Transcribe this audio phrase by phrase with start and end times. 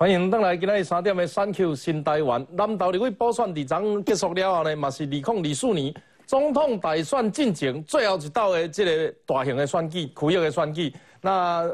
[0.00, 2.46] 欢迎登来今日三点的三 Q 新台湾。
[2.52, 5.92] 南投立委补选二场结束了后呢，嘛是二零二四年
[6.24, 10.94] 总统大选进程最后一道的这个大型的选举，区域的选举。
[11.20, 11.68] 那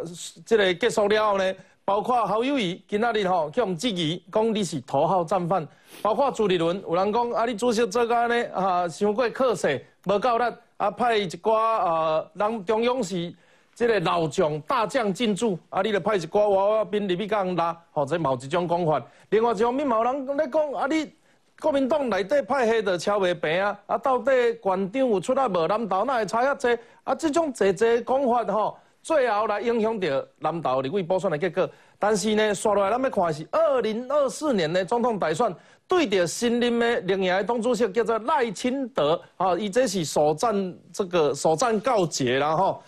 [0.47, 1.55] 这个结束了后呢，
[1.85, 5.69] 包括侯友谊今仔日吼叫我们质疑，讲你是头号战犯。
[6.01, 10.45] 包括朱立伦，有人讲啊，你主席做个呢啊，伤过克势，无够力
[10.79, 13.35] 啊，派一寡啊人中央是。
[13.75, 19.03] 这个老将大将进驻，啊，你著派一寡娃娃兵入去甲人拉，或者某一种讲法。
[19.31, 21.13] 另外一方面，某人咧讲，啊，你
[21.59, 24.31] 国民党内底派系著超袂平啊，啊，到底
[24.63, 25.67] 县长有出来无？
[25.67, 26.81] 南投哪会差遐济？
[27.03, 31.69] 啊，这种侪侪讲法吼，最后来影响到南投立委补选的结果。
[31.99, 35.53] 但是呢，刷落来咱要看是二零二四年的总统大选，
[35.89, 42.81] 对着新任的另一个党主席叫做赖清德，啊，伊这是首战这个首战告捷然后。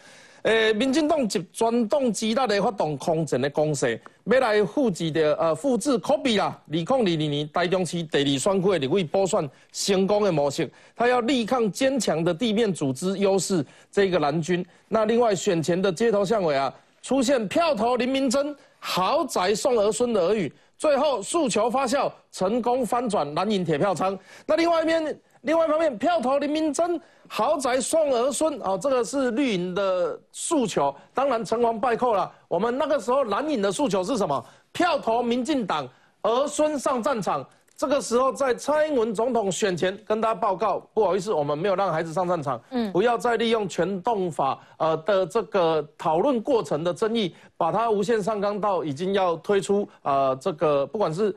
[0.46, 6.56] 诶，民进党集全党之力来发动空前的攻势，要来复制的呃复制 copy 啦。
[6.68, 14.64] 二零二二年台中市第二选区的立委补选成功的模式，他要力抗坚强的地面组织优势，这个蓝军。
[14.86, 16.72] 那另外选前的街头巷尾啊，
[17.02, 24.18] 出现票投林明珍，豪宅送儿孙的耳语，最后诉求发酵，成功翻转蓝营铁票仓。
[24.46, 25.20] 那另外一边。
[25.42, 32.28] 另外一方面，票投林明珍，豪宅送儿孙，哦，这个是绿营的诉求，当然成王败寇了。
[32.48, 34.44] 我们那个时候蓝营的诉求是什么？
[34.72, 35.88] 票投民进党，
[36.22, 37.46] 儿孙上战场。
[37.76, 42.60] 这个时候在蔡英文总统选前跟大家报告，不好意思，我们没有让孩子上战场。
[42.70, 51.34] 嗯，不要再利用全动法呃的这个讨论过程的争议，把它无限上纲到已经要推出呃这个不管是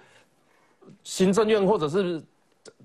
[1.04, 2.22] 行政院或者是。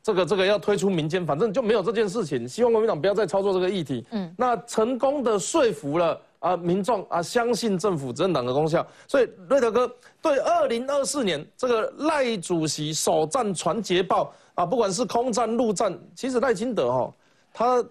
[0.02, 2.46] 这个这个要推出民间，反正就没有这件事情。
[2.46, 4.04] 希望国民党不要再操作这个议题。
[4.10, 8.86] 嗯，那成功的说服了啊民众啊，相信政府政党的功效。
[9.08, 9.90] 所以瑞德哥
[10.20, 17.14] 对二零二四年这个赖主席首战传捷报啊，不管是空战陆战，其实赖清德哈，
[17.52, 17.84] 他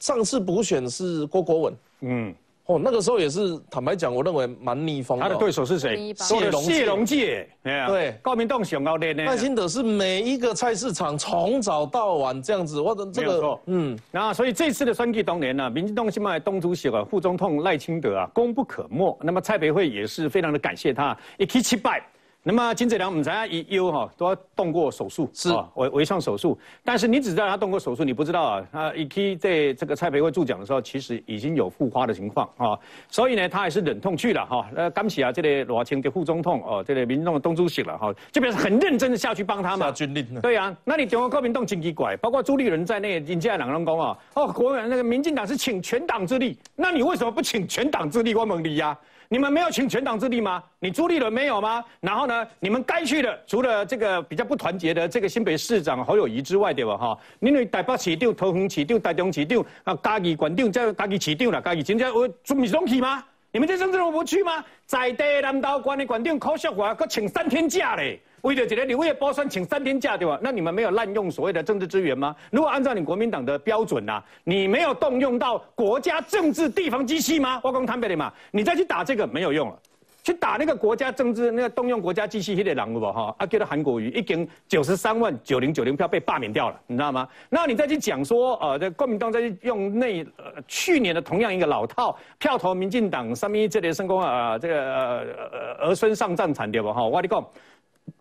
[0.00, 1.74] 上次补选是郭国文。
[2.00, 2.34] 嗯。
[2.66, 5.24] 哦，那个时候也是坦白讲，我认为蛮逆风的。
[5.24, 6.12] 他的对手是谁？
[6.14, 7.48] 谢龙谢龙介。
[7.62, 9.24] 对，高明栋想要练呢。
[9.24, 19.16] 赖清德是每一个菜市场从早到晚这样子，我的这个嗯，那所以这次的选举当年呢，民进党新派东主席啊，副总统赖清德啊，功不可没。
[19.22, 22.02] 那么蔡培慧也是非常的感谢他，一起七拜。
[22.48, 26.56] 那么金子良，我们才一优哈都要动过手术，是微微创手术。
[26.84, 32.78] 但是你只知道他动过手术，你不知道啊，他一期在这个蔡培慧助讲的时候，其实已经有复发的情况啊。
[33.08, 34.64] 所以呢，他还是忍痛去了哈。
[34.72, 39.86] 那，刚起啊，这个罗清的副总统哦，这个民众的东主席了哈，这边是很认真的下去帮他嘛。
[39.86, 40.40] 下军令。
[40.40, 48.36] 对啊，那你中国国民党真奇怪，包括朱立伦在内，人家两人讲啊，哦，国那个民进党是请全党之力，那你为什么不请全党之力？
[48.36, 48.96] 我问你呀。
[49.28, 50.62] 你们没有请全党之力吗？
[50.78, 51.84] 你朱立伦没有吗？
[52.00, 52.46] 然后呢？
[52.60, 56.96] 你们该去的，除了这个比较不团结的这个新北市长侯友谊之外，对吧？
[56.96, 63.24] 哈，因为台北市长、桃园市长、台中市长啊，嘉义县长、这嘉义市长啦，嘉义真正我准备拢去吗？
[63.50, 64.64] 你们这政治人物去吗？
[64.84, 68.20] 在地南道关的县长考笑话，搁请三天假嘞。
[68.46, 70.38] 为了这个，你为了包算请三天假对吧？
[70.40, 72.34] 那你们没有滥用所谓的政治资源吗？
[72.52, 77.60] 如果按照你国民党的标准呐，你没有动用到国家政治地方机器吗？
[77.64, 79.76] 我讲坦白的嘛，你再去打这个没有用了，
[80.22, 83.34] 去打那个国家政治那个动用国家机器那个人物不哈？
[83.36, 87.26] 啊，叫做韩国瑜，已经九十三万九零九零票被罢免掉了，你知道吗？
[87.50, 97.02] 那你再去讲说，呃，这国民党再去用那呃去年的同样一个老套票投民进党，上面这里升功啊，这个呃儿孙上战场对不哈？
[97.02, 97.44] 我跟你讲。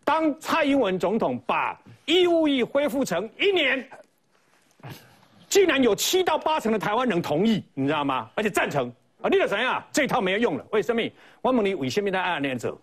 [0.04, 3.88] 当蔡英文总统把义务役恢复成一年，
[5.50, 8.30] 竟然有七到八成的台湾人同意，你知道吗？
[8.36, 8.92] 而且赞成
[9.22, 9.30] 啊！
[9.30, 9.84] 你得怎样？
[9.92, 10.66] 这套没有用了。
[10.72, 11.02] 为什么？
[11.42, 12.78] 我问你，为什么在暗恋者？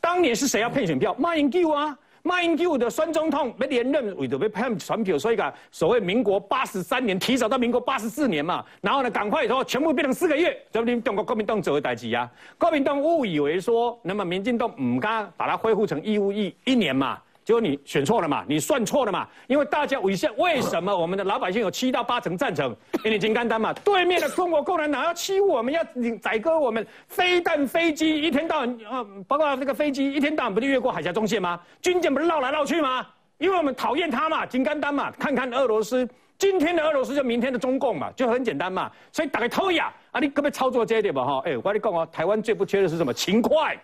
[0.00, 1.14] 当年是谁要骗选票？
[1.18, 1.98] 马英九啊！
[2.28, 12.30] 马英九的孙总统被连任，为着被骗选票，所以讲所谓民国八十三年提早到民国八十四年嘛，然后呢，赶快说全部变成四个月，这不中国国民党做的代志啊？
[12.58, 17.18] 国民党误以为说，那么民进党唔敢把它恢复成义务役一年嘛？
[17.48, 22.76] 结果你选错了嘛，你算错了嘛，因为大家为什为什么我们的老百姓有七到八成赞成？
[23.02, 25.82] 因为金刚丹嘛，对面的中国共产党要欺负我们，要
[26.20, 31.58] 宰割我们，飞弹飞机一天到晚，呃，包括那个飞机一天到晚不就越过海峡中线吗？
[31.80, 33.06] 军舰不是绕来绕去吗？
[33.38, 36.06] 因为我们讨厌他嘛，金刚丹嘛，看看俄罗斯，
[36.36, 41.24] 今天的俄罗斯就明天的中共嘛，就很简单嘛，所以打开偷呀，啊，你可不可以操作这一点吧？
[41.24, 43.10] 哈，哎，我跟你讲哦，台湾最不缺的是什么？
[43.10, 43.74] 勤快。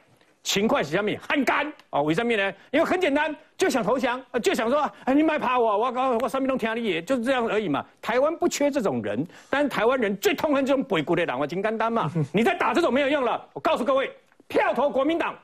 [0.44, 1.10] 勤快是什么？
[1.26, 2.00] 汉干啊？
[2.02, 2.54] 为什么呢？
[2.70, 7.84] 因为很简单，就想投降，就想说，哎，你卖怕我，我我我上面都听你，就是这样而已嘛。
[8.00, 12.08] 台湾不缺这种人，但是台湾人最痛恨这种鬼谷的党，我金刚丹嘛。
[12.30, 13.44] 你在打这种没有用了。
[13.54, 14.14] 我告诉各位，
[14.46, 15.34] 票投国民党，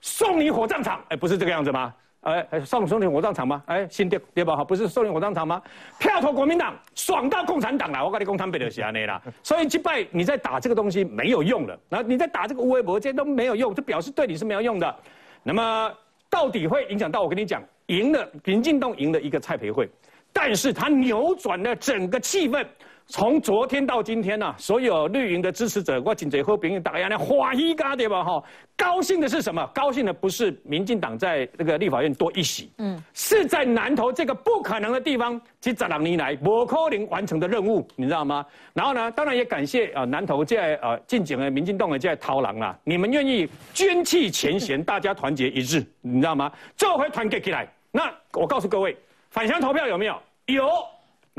[0.00, 1.94] 送你火葬场，哎，不是这个样子吗？
[2.26, 3.62] 哎，送送你火葬场吗？
[3.66, 4.56] 哎，新店对吧？
[4.56, 5.62] 哈，不是送你火葬场吗？
[5.98, 8.04] 票投国民党，爽到共产党了。
[8.04, 9.22] 我跟你讲，他们就是安尼啦。
[9.44, 14.96] 所以击败你在打这个东西没有用了，然后你在打这个无微博，这些都没有用，就表示对你是没有用的。
[15.44, 15.92] 那么
[16.28, 19.88] 到底会影响到我跟你讲，赢了民进党赢了一个蔡培慧，
[20.32, 22.66] 但是他扭转了整个气氛。
[23.08, 28.24] 从昨天到今天呢，所有绿营的支持者，我紧嘴和别人打压呢，花一嘎对吧？
[28.24, 28.42] 哈，
[28.76, 29.64] 高兴的是什么？
[29.72, 38.44] 高兴的不是民进党在那个立法院多一席，嗯，是在南投这个不可能的地方，去十两年来不可能完成的任务，你知道吗？
[38.74, 46.52] 然后呢，当然也感谢啊南投在呃进警的民进党的在掏狼啦，你们愿意捐弃前嫌，大家团结一致，你知道吗？
[46.76, 48.96] 这回团结起来，那我告诉各位，
[49.30, 50.20] 返乡投票有没有？
[50.46, 50.68] 有。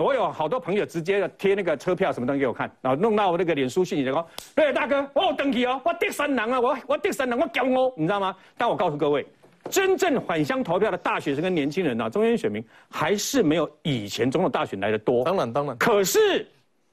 [0.04, 8.36] 我有好多朋友直接贴那个车票什么东西给我看，然后弄到我那个脸书信息说，对大哥，我有登记哦，我第三人啊，我 我第三人，我骄傲，你知道吗？
[8.58, 9.26] 但我告诉各位，
[9.72, 15.24] 真正返乡投票的大学生跟年轻人啊，中间选民还是没有以前总统大选来的多。
[15.24, 16.48] 当然当然，可是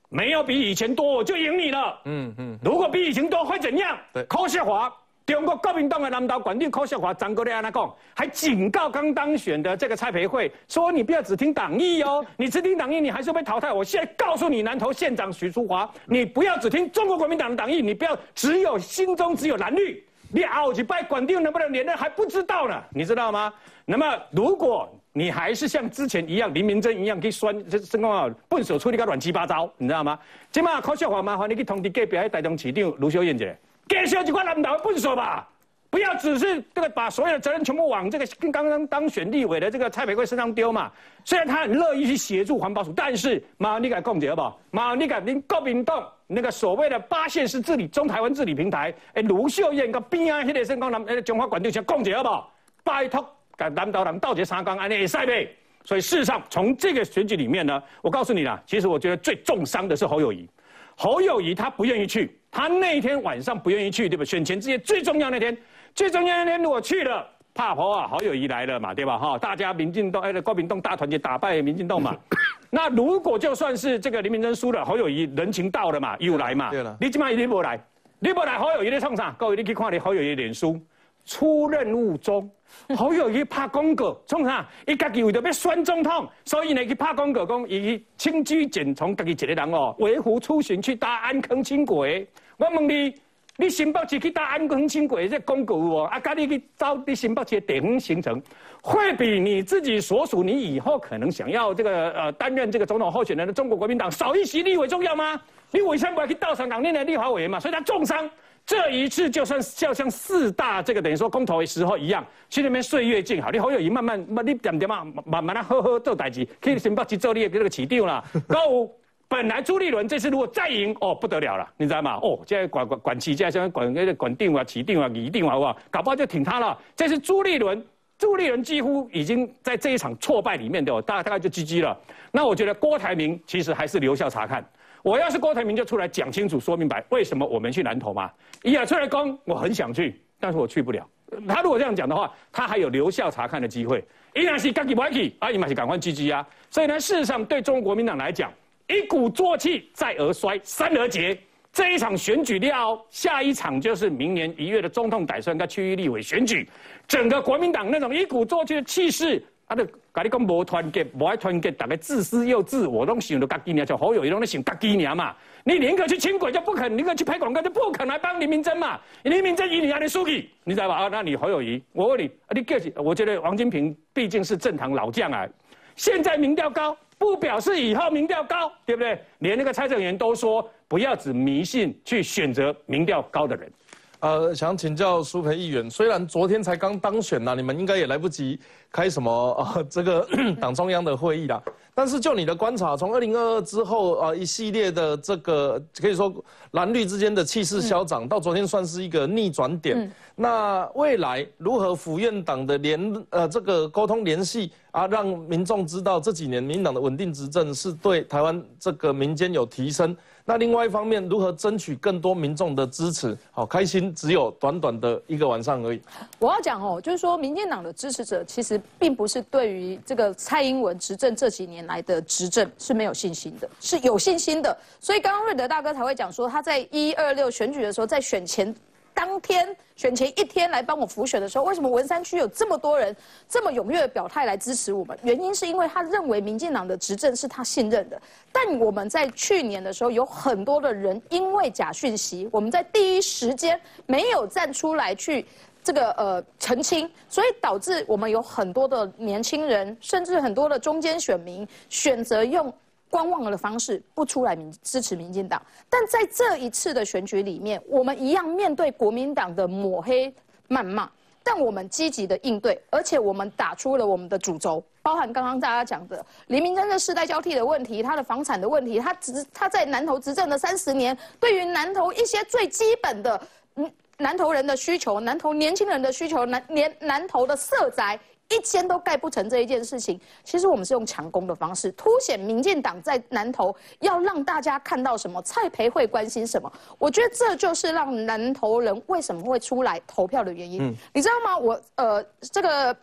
[0.09, 2.01] 没有比以前多，我就赢你了。
[2.07, 3.99] 嗯嗯，如果比以前多会怎样？
[4.15, 4.91] 对，柯世华。
[5.27, 23.51] 中国国民党的南岛管定柯秀华张国立安那讲，还警告刚当选的这个蔡培慧说：“你不要只听党意哦，你只听党意，你还是被淘汰。”我现在告诉你，南投县长许淑华，你不要只听中国国民党的党意，你不要只有心中只有蓝绿，你熬几拜管定能不能连任还不知道呢，你知道吗？
[23.87, 30.19] 那么如果你还是像之前一样，林明珍一样去酸，这这个笨手处理个乱七八糟，你知道吗？
[30.53, 33.57] 今嘛柯秀华麻烦你去通知隔壁台中市长卢秀燕姐。
[33.89, 35.49] 给小几块蓝岛笨手吧，
[35.91, 40.91] 不要只是这个把所有的责任全部往这个刚刚当选立委的这个蔡培贵身上丢嘛。
[41.25, 44.61] 虽然他很乐意去协助环保署，但是马你敢共结好不好？
[44.71, 52.53] 马你敢您国民党那个所谓的八县市治理中台湾治理平台，哎，卢秀燕跟边啊，迄个身讲南呃中华管定先共结好不好？
[52.83, 53.25] 拜托，
[53.57, 55.49] 跟南岛人道结三纲，安尼会使呗。
[55.85, 60.49] 所以事实上，从这个选举里面呢，我告诉你啦，其实我觉得最重伤的是侯友谊。
[60.97, 64.25] 侯友谊他不愿意去，他那一天晚上不愿意去，对吧？
[64.25, 65.59] 选前之夜最重要那天，
[65.93, 69.19] 最重要那天如果去了，怕婆啊，好友谊来了嘛，对吧？
[69.19, 72.17] 哈，大家民进党哎，国民党大团结打败民进党嘛。
[72.71, 76.71] 那如果就算是这个林明珍输了，侯友谊人情到了嘛，又来嘛。
[76.71, 77.77] 对了，你今晚一定不来，
[78.21, 79.35] 你不来，侯友谊在创啥？
[79.37, 80.81] 各位你去看你侯友谊脸书，
[81.27, 82.49] 出任务中。
[82.97, 84.65] 侯友谊拍公告，创啥？
[84.87, 92.25] 伊家己为着要选总统，所以呢去拍广告，讲伊轻居简从家己一个人哦，维护出行去搭安坑轻轨。
[92.57, 93.15] 我问你，
[93.57, 98.41] 你新北市去搭安坑轻轨这广告哦，啊，家你去找你新北市的地方行程，
[98.83, 105.41] 会比你自己所属你以后可能想要这个呃担任这个总统候选人的中国国民党少一席立委重要吗？
[105.71, 107.59] 你为什么不要去到上港内的立法委员嘛？
[107.59, 108.31] 所以他重伤。
[108.67, 118.25] 这一次就算要像四大这个等于说公投的时候一样，去那边岁月静好，你好友谊慢慢慢你点点嘛，慢慢的呵呵做代志，可以先把去做你的这个起定了。
[118.49, 118.91] 高五
[119.29, 122.19] 本来朱立伦这次如果再赢哦不得了了，你知道吗？
[122.23, 125.77] 哦，现在管管管起，现在管那个管定啊、起定啊、拟定啊，好不好？
[125.91, 126.79] 搞不好就挺他了。
[126.95, 127.85] 这是朱立伦，
[128.19, 131.99] 朱立伦几乎已经在这一场挫败里面的，大大概就 GG 了。
[132.31, 134.65] 那我觉得郭台铭其实还是留校查看。
[135.03, 138.31] 我要是郭台铭，就出来讲清楚、说明白，为什么我们去南投嘛？
[138.65, 141.07] 亚出来攻，我很想去，但是我去不了。
[141.49, 144.03] 他如果这样讲的话，他还有留校察看的机会。
[144.35, 146.47] 依然是自己不去，阿姨嘛是赶快 GG 啊。
[146.71, 148.53] 所以呢，事实上对中国国民党来讲，
[148.89, 151.39] 一鼓作气，再而衰，三而竭。
[151.73, 156.69] 这一场选举料，下一场就是明年一月的总统打算跟区域立委选举，
[157.09, 159.43] 整个国民党那种一鼓作气的气势。
[159.67, 159.75] 啊！
[159.75, 165.35] 你跟你讲无团结，无爱团结，大家自私又自我，拢想到家己娘，就好友，伊拢在想家己娘嘛。
[165.65, 169.01] 你宁可去轻轨，就不肯；宁可去拍广告，就不肯来帮林明珍嘛。
[169.23, 170.97] 林明珍以你阿你输去，你知道吧？
[170.97, 175.49] 啊，那你好友谊，我问你，你个，我觉得王金平毕竟是正堂老将啊。
[175.97, 179.19] 现在民调高，不表示以后民调高，对不对？
[179.39, 183.73] 连那个蔡正元都说，不要只迷信去选择民调高的人。
[184.21, 188.59] 呃，想请教苏培议员，虽然昨天才刚当选呐，你们应该也来不及
[188.91, 190.27] 开什么呃这个
[190.59, 191.63] 党中央的会议啦。
[191.97, 196.33] 但是就你的观察，从二零二二之后啊，一系列的这个可以说
[196.71, 200.11] 蓝绿之间的气势消长，到昨天算是一个逆转点。
[200.35, 210.17] 那未来如何府院党的联呃这个沟通联系啊，让民众知道这几年民党的稳定执政是对台湾这个民间有提升？
[210.45, 213.37] 那另外一方面，如何争取更多民众的支持？
[213.51, 216.01] 好，开心只有短短的一个晚上而已。
[216.39, 224.79] 我要讲哦，就是说，民进党的支持者其实并不是对于这个蔡英文执政这几年来的执政是没有信心的，是有信心的。
[225.01, 228.73] 所以刚刚瑞德大哥才会讲说，他在一二六选举的时候，在选前
[229.15, 233.15] 当天选前一天来帮我辅选的时候，为什么文山区有这么多人
[233.49, 235.17] 这么踊跃的表态来支持我们？
[235.23, 238.21] 原因是因为他认为民进党的执政是他信任的。
[238.53, 245.47] 但我们在去年的时候，有很多的人因为假讯息，我们在第一时间没有站出来去
[245.83, 252.73] 这个呃澄清，所以导致我们有很多的年轻人，甚至很多的中间选民选择用。
[253.15, 260.35] 观望的方式不出来民支持民进党，但在这一次的选举里面，我们一样面对国民党的抹黑
[260.69, 261.09] 谩骂，
[261.41, 273.41] 但我们积极的应对，而且我们打出了我们的主轴，包含刚刚大家讲的黎明真的世代交替的问题，他的房产的问题，他执他在南投执政的三十年，对于南投一些最基本的
[273.77, 278.19] 嗯南投人的需求，南投年轻人的需求，南年南投的色宅。
[278.51, 286.71] 一间都盖不成这一件事情，其实我们是用强攻的方式凸显民进党在南投要让大家看到什么，蔡培慧关心什么。
[286.99, 290.95] 我觉得这就是让南投人为什么会出来投票的原因。
[291.13, 291.59] 你知道吗？
[291.59, 292.97] 我呃，这个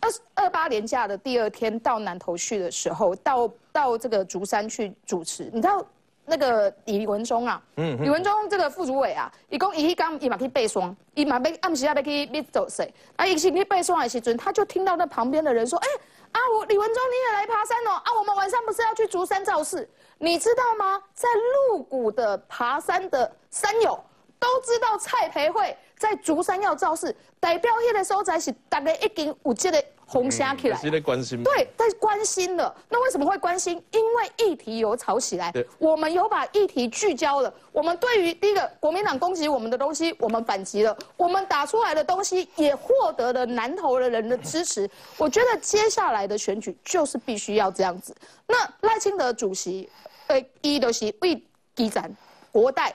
[0.00, 5.84] 二二八年假的第二天到南投去的时候，到到这个竹山去主持，你知道？
[6.26, 12.92] 那个李文忠啊，李文忠这个副主委啊，伊讲伊去刚伊嘛去背双，伊嘛要暗时要去要走谁？
[13.16, 15.88] 啊，伊去背双的时阵，他就听到那旁边的人说：“哎，
[16.32, 17.90] 啊，我李文忠你也来爬山哦？
[18.04, 19.88] 啊，我们晚上不是要去竹山造势？
[20.18, 21.02] 你知道吗？
[21.12, 21.28] 在
[21.68, 24.02] 鹿谷的爬山的山友
[24.38, 31.42] 都知道蔡培慧在竹山要造势，代表迄个所在是大家已经有这个。”红虾起来，在关心。
[31.42, 32.72] 对，在关心了。
[32.90, 33.82] 那为什么会关心？
[33.90, 35.50] 因为议题有吵起来。
[35.78, 37.52] 我们有把议题聚焦了。
[37.72, 40.94] 我们对于第一个国民党攻击我们的东西，我们反击了。
[41.16, 44.88] 我们打出来的东西也获得了南投的人的支持。
[45.16, 48.14] 我觉得接下来的选举就是必须要这样子。
[48.46, 49.88] 那赖清德主席，
[50.26, 51.42] 呃，一都是为
[51.74, 52.14] 基层、
[52.52, 52.94] 国代、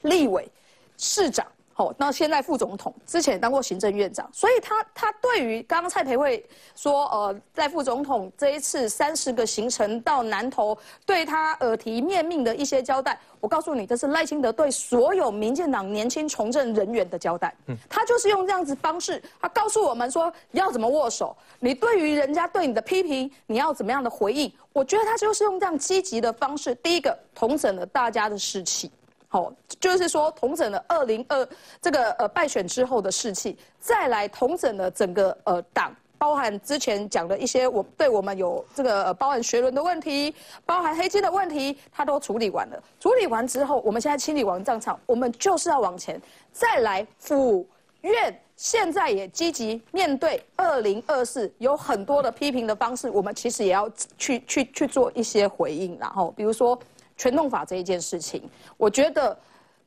[0.00, 0.50] 立委、
[0.96, 1.46] 市长。
[1.74, 10.76] 好，那现在副总统之前当过行政院长，所以他他对于刚刚蔡培慧说，呃，在副总统这一次三十个行程到南投，
[11.06, 17.54] 对他耳提面命的一些交代，我告诉你，这是赖清德对所有民进党年轻从政人员的交代。
[17.66, 24.52] 嗯，他就是用这样子方式，他告诉我们说要怎么握手，你对于人家对你的批评，你要怎么样的回应？
[24.74, 28.90] 我觉得他就是用这样积极的方式，第一个统整了大家的士气。
[29.32, 31.48] 好，就是说统整了二零二
[31.80, 40.34] 这个呃败选之后的士气，再来统整了整个呃党，包含之前讲的一些我对我们有这个包含学伦的问题，
[40.66, 42.78] 包含黑金的问题，他都处理完了。
[43.00, 46.20] 处理完之后，我们现在清理完战场，我们就是要往前
[46.52, 47.66] 再来府
[48.02, 56.78] 院，现在也积极面对二零二四有很多的批评的方式，我们其实也要去去去做一些回应，然后比如说。
[57.22, 58.42] 全动法这一件事情，
[58.76, 59.38] 我觉得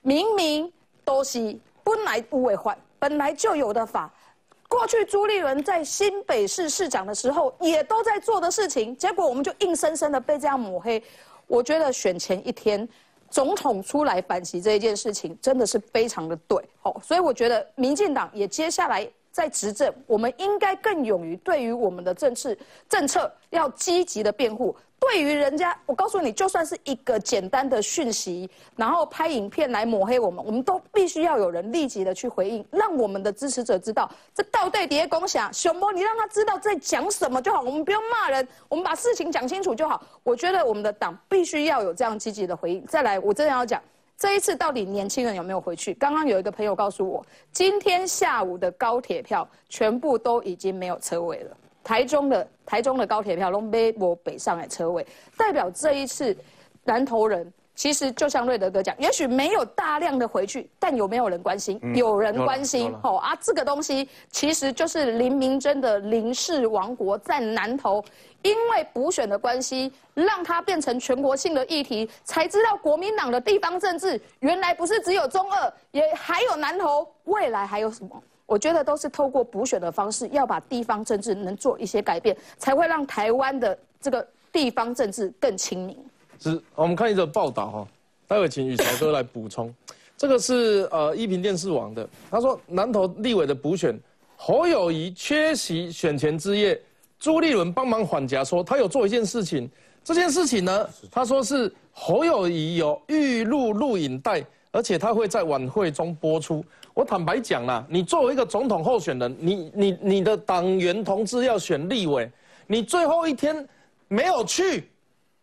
[0.02, 0.72] 明明
[1.04, 4.10] 都是本来无违法，本来就有的法。
[4.70, 11.04] 过去朱立伦在新北市市长的时候，也都在做的事情，结果我们就硬生生的被这样抹黑。
[11.46, 12.88] 我觉得选前一天，
[13.30, 16.58] 总统出来反击这一件事情，真的是非常的对。
[16.84, 24.74] 哦，所以我觉得民进党也接下来在执政，我们应该更勇于对于我们的政治政策要积极的辩护。
[24.98, 40.02] 对于人家，我告诉你，就算是一个简单的讯息，然后拍影片来抹黑我们，我们都必须要有人立即的去回应，让我们的支持者知道，这到底底下共享，熊波，你让他知道在讲什么就好，我们不用骂人，我们把事情讲清楚就好。
[40.24, 42.86] 我觉得我们的党必须要有这样积极的回应。
[42.86, 43.84] 再来，我真的要讲，
[44.18, 45.94] 这一次到底年轻人有没有回去？
[45.96, 51.58] 刚刚有一个朋友告诉我，今天下午的高铁票全部都已经没有车位了。
[51.84, 55.06] 台中的台中的高铁票都没我北上的车位，
[55.38, 56.36] 代表这一次
[56.84, 61.80] 南投人其实就像瑞德哥讲，也许没有大量的回去，但有没有人关心？
[61.94, 68.04] 有人关心，哦啊，这个东西其实就是林明珍的林氏王国在南投，
[68.44, 78.24] 因为补选的关系，让它变成全国性的议题，才知道国民党的地方政治原来不是只有中二，也还有南投，未来还有什么？
[78.46, 85.98] 我觉得都是透过补选的方式，要把地方政治能做一些改变，才会让台湾的这个地方政治更亲民。
[86.40, 87.88] 是，我们看一则报道哈，
[88.28, 89.74] 待会请雨潮哥来补充。
[90.18, 94.00] 这个是呃一平电视网的，他说南投立委的补选，
[94.38, 96.80] 侯友谊缺席选前之夜，
[97.20, 99.70] 朱立伦帮忙缓夹，说他有做一件事情，
[100.04, 106.64] 这件事情呢，他说是侯友谊有预录录影带，而且他会在晚会中播出。
[106.94, 112.32] 我坦白讲啦，你作为一个总统候选人，你你你的党员同志要选立委，
[112.68, 113.68] 你最后一天
[114.08, 114.88] 没有去，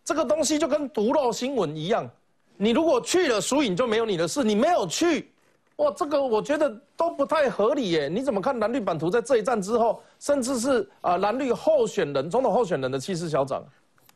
[0.05, 2.09] 这个东西就跟毒漏新闻一样。
[2.57, 4.45] 你如果去了，输赢就没有你的事。
[4.45, 5.33] 你没有去，
[5.77, 8.09] 哇，这个我觉得都不太合理耶。
[8.09, 13.65] 你怎么看蓝绿版图在这一战之后，甚至是啊蓝绿候选人、总统候选人的气势消涨？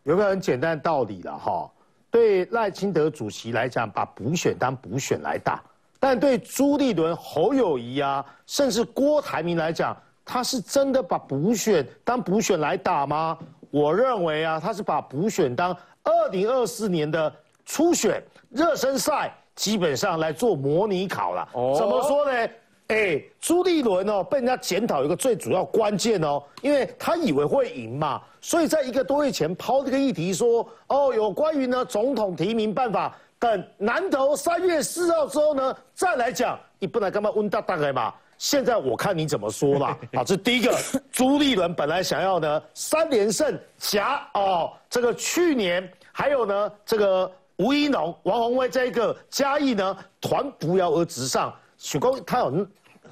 [0.04, 1.68] 有没有很简单的道理了哈，
[2.10, 5.56] 对赖清德主席来讲，把补选当补选来打；
[5.98, 13.36] 但对朱立伦、侯友谊啊，甚至郭台铭来讲，他是真的把补选当补选来打吗？
[13.70, 17.32] 我认为啊，他是把补选当二零二四年的
[17.64, 19.32] 初选热身赛。
[19.56, 22.48] 基本上来做模拟考了，怎么说呢？
[22.88, 38.12] 哎，朱立伦哦，被人家检讨一个最主要关键哦，因为他以为会赢嘛，所以在一个多月前抛这个议题说，哦，有关于呢总统提名办法，等南投三月四号之后呢再来讲，你不能干嘛问大大概嘛？
[38.38, 39.98] 现在我看你怎么说啦。
[40.14, 40.76] 好， 这第一个，
[41.10, 47.30] 朱立伦本来想要呢三连胜夹哦，这个去年还有呢这个。
[47.58, 52.50] 吴一农、王宏威这一个嘉义呢，团扶摇而直上，许光他有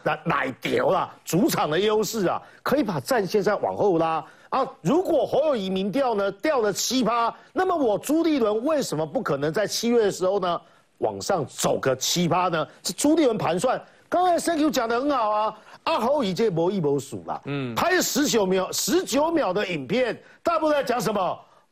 [0.03, 4.69] 奶奶牛啦，主场的优势啊，可以把战线再往后拉啊。
[4.83, 10.61] 如果侯友谊民调呢掉了七趴，那么我朱立伦为什么不可能在七月的时候呢
[10.99, 12.69] 往上走个七趴呢？
[12.83, 13.83] 是朱立伦盘算。
[14.15, 21.21] 刚才 Thank you 讲的很好啊，阿侯已经搏一搏数了，嗯，拍十九秒十九秒的影片，大部分在讲什么？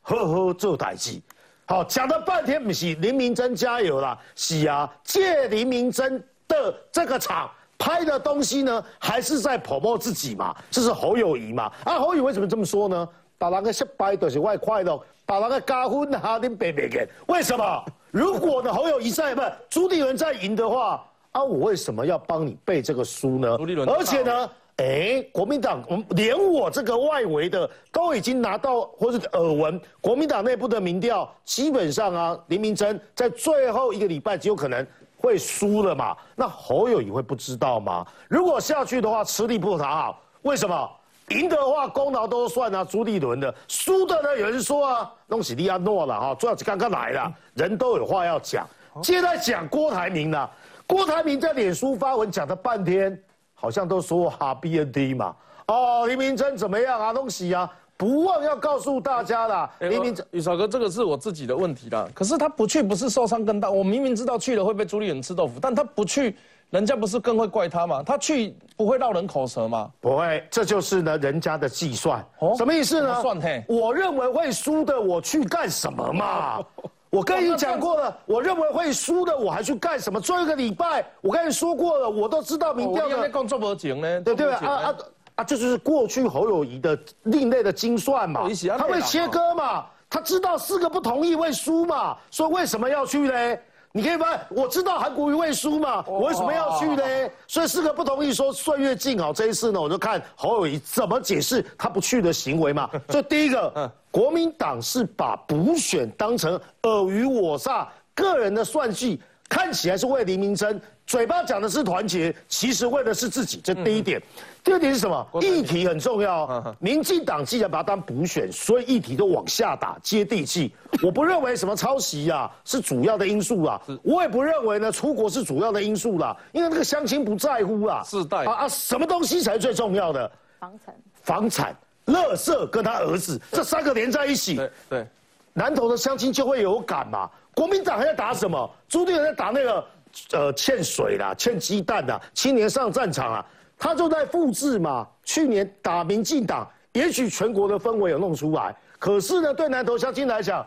[0.01, 1.21] 呵呵，做代志。
[1.65, 10.53] 好，讲了半天不是林明珍加油啦，是啊，借林明珍的这个场拍的东西呢，还是在泼墨自己嘛？
[10.69, 11.71] 这是侯友谊嘛？
[11.85, 13.07] 啊，侯友谊为什么这么说呢？
[13.37, 17.85] 把那个失败都是外快乐，把那个加分啊，你别别给，为什么？
[18.11, 21.01] 如果呢侯友谊在不朱立伦在赢的话，
[21.33, 23.57] 啊，我为什么要帮你背这个书呢？
[23.57, 24.49] 朱立伦，而且呢？
[24.77, 36.17] 哎，国民党，连我这个外围的都已经拿到或者耳闻，国民党内部的民调基本上啊，林明珍在最后一个礼拜极有可能会输了嘛？
[36.35, 38.05] 那侯友谊会不知道吗？
[38.27, 40.19] 如果下去的话，吃力不讨好。
[40.41, 40.89] 为什么？
[41.29, 48.67] 赢的话功劳都算啊，朱立伦的；输的呢，有人说啊，弄死利亚诺了哈，主要是刚刚来了，人都有话要讲。
[49.01, 50.47] 现在讲郭台铭了，
[50.87, 53.21] 郭台铭在脸书发文讲了半天。
[53.55, 55.33] 好像都说哈 B N D 嘛，
[55.67, 57.13] 哦，林明真怎么样啊？
[57.13, 59.71] 东西啊，不忘要告诉大家啦。
[59.79, 62.05] 林明宇少哥，这个是我自己的问题啦。
[62.13, 63.71] 可是他不去，不是受伤更大？
[63.71, 66.35] 我明明知道去了会被朱立伦吃豆腐，但他不去，
[66.71, 68.03] 人家不是更会怪他吗？
[68.03, 69.89] 他去不会绕人口舌吗？
[70.01, 72.19] 不会，这就是呢人家的计算。
[72.39, 73.21] 哦，什么意思呢？
[73.21, 76.59] 算嘿，我认为会输的，我去干什么嘛？
[77.13, 80.19] 我跟你讲过了，我认为会输的，我还去干什么？
[80.19, 83.15] 最后一个礼拜，我跟你说过了，我都知道民调的。
[83.15, 84.21] 我讲这么紧呢？
[84.21, 84.95] 对对啊啊
[85.35, 85.43] 啊！
[85.43, 93.57] 这就是过去侯友谊的另类的精算嘛，他会切割嘛，他知道四个不同意会输嘛，所以为什么要去呢？
[93.95, 97.03] 你可以问，我知道韩国瑜会输嘛，我为什么要去呢？
[97.47, 102.89] 所以四个不同意说岁月静好，这一次呢，我就看侯友谊怎么解释他不去的行为嘛。
[103.09, 110.81] 所以第一个，国民党是把补选当成尔虞我诈、个人的算计，看起来是为黎明争。
[111.05, 114.21] 嘴巴讲的是团结，其实为的是自己，这第一点。
[114.63, 115.27] 第二点是什么？
[115.41, 116.75] 议题很重要。
[116.79, 120.73] 民进党既然把它当补选，所以议题都往下打，接地气。
[121.03, 128.01] 我不认为什么抄袭啊是主要的因素啦，我也不认为呢出国是主要的因素啦，因为那个乡亲不在乎啦。
[128.05, 130.31] 世代啊啊，什么东西才是最重要的？
[130.61, 134.55] 房产、房产、乐色跟他儿子这三个连在一起，
[134.89, 135.05] 对，
[135.51, 137.29] 南投的乡亲就会有感嘛。
[137.53, 138.71] 国民党还在打什么？
[138.87, 139.85] 朱立伦在打那个。
[140.31, 143.45] 呃，欠水啦，欠鸡蛋啦青年上战场啊，
[143.77, 145.07] 他就在复制嘛。
[145.23, 150.65] 去年打民进党，也许全国的氛围有弄出来，可是呢，对南投乡亲来讲，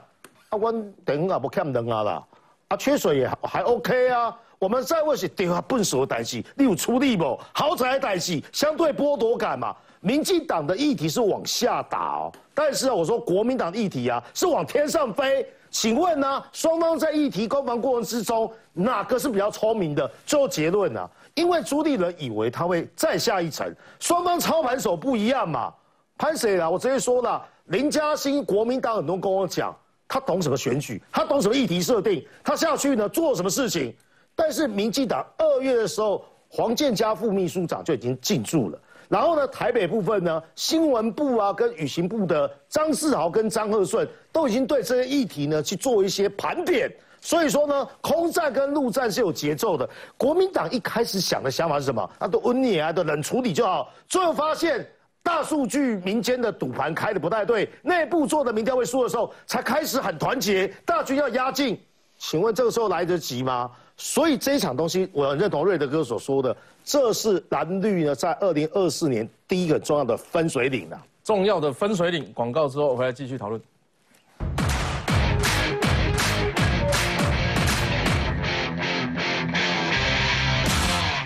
[0.48, 2.24] 阿关等啊不欠人啊啦，
[2.68, 4.36] 啊缺水也还 OK 啊。
[4.58, 7.38] 我们在问是对啊笨手的代志，你有出力不？
[7.52, 9.76] 豪宅代志，相对剥夺感嘛。
[10.00, 15.46] 民进党的议题是往下打哦，但是啊，我说国民党的议题啊是往天上飞。
[15.78, 16.42] 请问呢？
[16.52, 20.10] 双方在议题攻防过程之中，哪个是比较聪明的？
[20.24, 21.06] 最后结论呢？
[21.34, 25.70] 因为朱立伦以为他会再下一层，双方操盘手不一样嘛。
[26.16, 26.70] 潘谁啦？
[26.70, 29.76] 我直接说了，林嘉欣国民党很多跟我讲，
[30.08, 33.94] 他懂什么选举，他懂什么议题设定，他下去呢做什么事情。
[34.34, 38.78] 但是民进党二月的时候，黄建佳副秘书长就已经进驻了。
[39.08, 46.90] 然后呢，台北部分呢，新闻部啊，跟旅行部的张世豪跟张鹤顺都已经对这些议题呢去做一些盘点。
[47.20, 49.88] 所以说呢，空战跟陆战是有节奏的。
[50.16, 52.08] 国民党一开始想的想法是什么？
[52.18, 53.92] 啊，都温你啊，都冷处理就好。
[54.06, 54.88] 最后发现
[55.24, 61.76] 大数据民间的赌盘开的不太对，内部做的民调会输的时候，才开始很团结，大军要压境。
[62.18, 63.70] 请问这个时候来得及吗？
[63.98, 66.54] 所以这一场东西，我很认同瑞德哥所说的，
[66.84, 72.30] 这是蓝绿呢在二零二四年第一个重要的分水岭啊，重要的分水岭。
[72.34, 73.58] 广告之后回来继续讨论。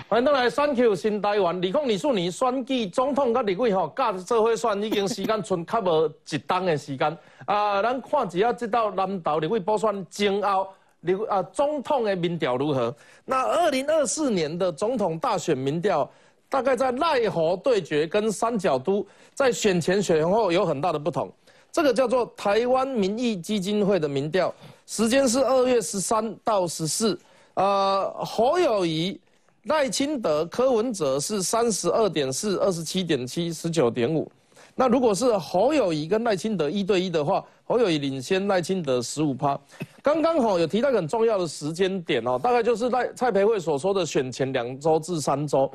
[0.07, 7.17] 欢迎来选 Q 新台湾，二零二四年选举总统甲立委吼，甲做伙选已经时间剩较无一冬的时间。
[7.45, 10.67] 啊，咱看一下这道南投立委补选前后，
[11.01, 12.95] 立啊总统的民调如何？
[13.25, 16.09] 那二零二四年的总统大选民调，
[16.49, 21.31] 大概在赖何对决跟三角都在选前选后有很大的不同。
[21.71, 24.53] 这个叫做台湾民意基金会的民调，
[24.87, 27.19] 时间是二月十三到十四。
[27.53, 29.19] 呃，侯友谊。
[29.65, 34.27] 赖清德、柯文哲是三十二点四、二十七点七、十九点五。
[34.75, 39.59] 那如果是侯友谊跟赖清德一对一的话，侯友谊领先赖清德十五趴。
[40.01, 45.71] 刚刚好有提到很重要的时间点哦，大概就是赖蔡培慧所说的选前两周至三周，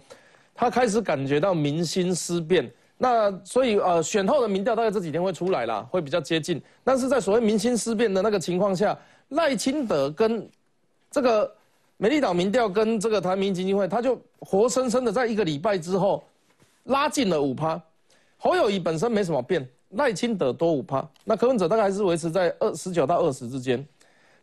[0.55, 2.71] 他开始感觉到民心思变。
[2.99, 6.61] 那所以呃，选后的民调大概这几天会出来了，会比较接近。
[6.83, 10.49] 但是在所谓民心思变的那个情况下，赖清德跟
[11.11, 11.53] 这个。
[11.99, 16.23] 美丽岛民调跟这个台民基金会，他就活生生的在一个礼拜之后
[16.85, 17.81] 拉近了五趴。
[18.47, 23.85] 侯友谊本身没什么变，赖清德多五趴，那柯文哲大概还是维持在二十九到二十之间。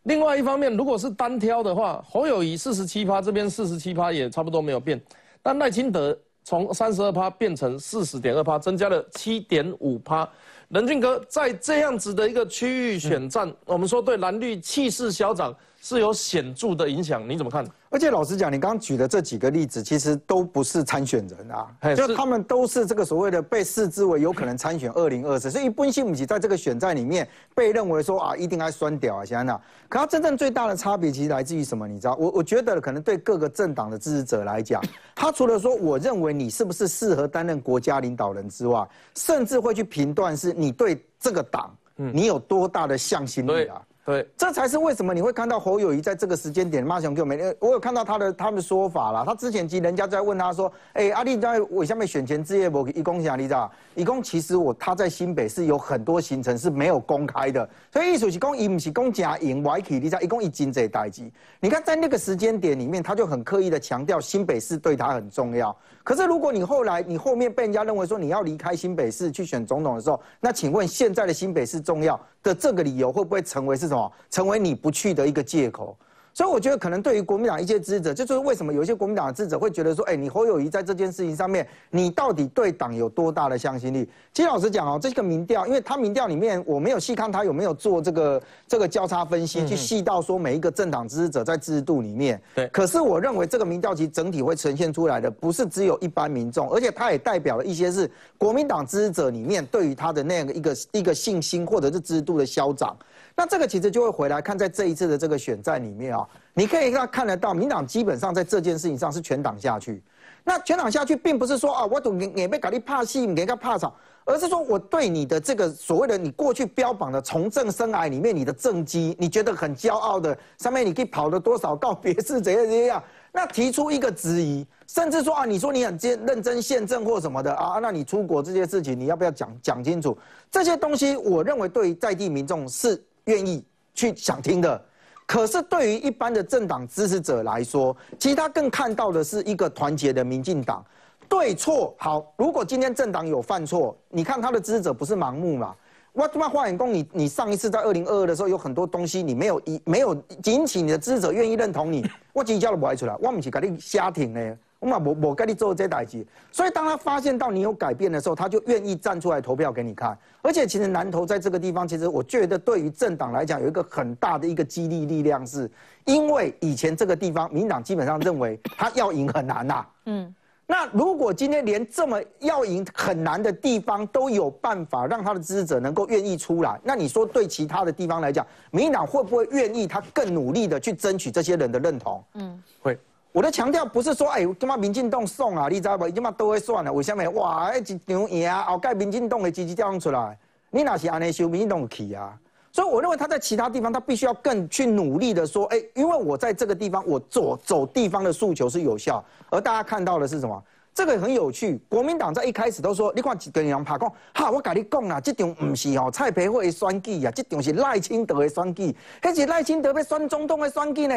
[0.03, 5.01] 另外一方面，如果是单挑的话，侯友谊四十七趴，这边四十七趴也差不多没有变，
[5.41, 10.29] 但赖清德从三十二趴变成四十点二趴，增加了七点五趴。
[10.67, 15.55] 任俊哥在这样子的一个区域选战，我们说对蓝绿气势消长。
[15.85, 17.61] 是有显著的影响，你怎么看？
[17.93, 29.53] 而且老实讲，你刚刚举的这几个例子，其实都不是参选人啊，就他们都是这个所谓的被视之为有可能参选二零二四，所以本性母鸡在这个选战里面被认为说啊，一定该酸屌啊，现在
[29.87, 31.87] 可他真正最大的差别，其实来自于什么？
[31.87, 32.15] 你知道？
[32.15, 34.81] 我我觉得可能对各个政党的支持者来讲，
[35.13, 38.83] 他除了说我认为你是不是适合担任国家领导人之外，
[39.15, 43.79] 甚至会去评断是你对这个党，你有多大的向心力啊？
[44.05, 49.23] 对，这才是为什么你会看到侯友谊在这个时间点，骂雄给我们，我有看到他的他们说法了。
[49.25, 52.85] 他之前其实人家在问他说，哎，阿弟在我下面选前置业我？
[52.89, 53.71] 一共想你知道？
[53.95, 60.19] 一共其实我他在新北是有很多行程是没有公开的，所以意思是公，伊不是公假赢，外企你知道？
[60.19, 61.31] 一共一金这代机。
[61.61, 65.73] 你看在那个时间点里面，他就很刻意的强调新北市对他很重要。
[66.03, 74.11] 可是如果你后来你后面被人家认为说你要离开新北市去选总统的时候，那请问现在的新北市重要的这个理由会不会成为是什么？
[74.29, 75.97] 成为你不去的一个借口。
[76.33, 84.09] 所以我觉得，可能对于国民党一些支持者，这就是为什么有一些国民党的支持者会觉得说，哎，你侯友谊在这件事情上面，你到底对党有多大的向心力？
[84.33, 92.41] 其实老实讲哦，这个民调，因为他民调里面我没有细看他有没有做这个这个交叉分析，去细到说每一个政党支持者在支持度里面。
[92.55, 92.67] 对。
[92.69, 102.97] 可是我认为这个民调其实整体会呈现出来的，不是只有一般民众，而且它也代表了一些是国民党支持者里面对于他的那样一个一个信心或者是支持度的消长。
[103.35, 110.03] 那这个其实就会回来看，在这一次的这个选战里面啊，你可以看看得到，民党基本上在这件事情上是全党下去。
[110.43, 130.15] 那全党下去，并不是说啊，我都也被搞你怕戏，给他怕吵，而是说我对你的这个所谓的你过去标榜的从政生涯里面，你的政绩，你觉得很骄傲的，上面你可以跑了多少告别式，怎样怎样，那提出一个质疑，甚至说啊，你说你很认认真宪政或什么的啊，那你出国这些事情，你要不要讲讲清楚？
[130.51, 133.01] 这些东西，我认为对在地民众是。
[133.25, 134.83] 愿意去想听的，
[135.25, 140.83] 可是对于一般的政党支持者来说，其实他更看到的是一个团结的民进党。
[141.29, 145.73] 对错好，如果今天政党有犯错，你看他的支持者不是盲目嘛？
[146.11, 154.57] 我他妈花眼工，你你上一次在二零二二的时候有很多东西你没有一没有引起你的支持者愿意认同你，我今天都不爱出来，我不是给你瞎挺呢。
[154.83, 160.17] 我嘛我我跟你做这代志，所以当他发现到你有改变的时候，他就愿意站出来投票给你看。
[160.41, 165.71] 而且其实南投在这个地方，其实我觉得对于政党来讲有一个很大的一个激励力量，是
[166.03, 169.85] 因为以前这个地方民党基本上认为他要赢很难呐。
[170.05, 170.35] 嗯，
[170.67, 182.21] 那如果今天连这么要赢很难的地方都有办法让他的支持者能够愿意出来，那你说对其他的地方来讲，民党会不会愿意他更努力的去争取这些人的认同？
[182.33, 182.99] 嗯，会。
[183.33, 186.07] 我的强调不是说，哎，他妈民进党送啊，你知道不？
[186.07, 187.27] 他妈都会算了，为什么？
[187.31, 190.37] 哇，一场赢啊，后盖民进党的积极调动出来，
[190.69, 192.37] 你哪是安尼修民进党去啊？
[192.71, 199.23] 所以我认为他在其他地方，他必须要更去努力的说，哎，因为我在这个地方，我走走地方的诉求是有效。
[199.49, 200.63] 而大家看到的是什么？
[200.93, 201.81] 这个很有趣。
[201.89, 211.15] 国民党在一开始都说，你看跟人拍讲，哈，我跟你讲啊，这场不是哦蔡培慧的选举啊，这场是赖清德的选举，而且赖清德要选总统的选举呢。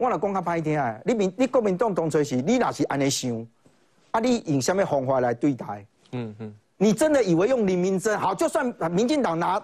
[0.00, 3.46] 我来讲较歹听诶，你民你国民党当初是你若是安尼想，
[4.12, 5.86] 啊，你用什么方法来对待？
[6.12, 9.62] 嗯嗯，你真的以为用林明珍好，就算民进党拿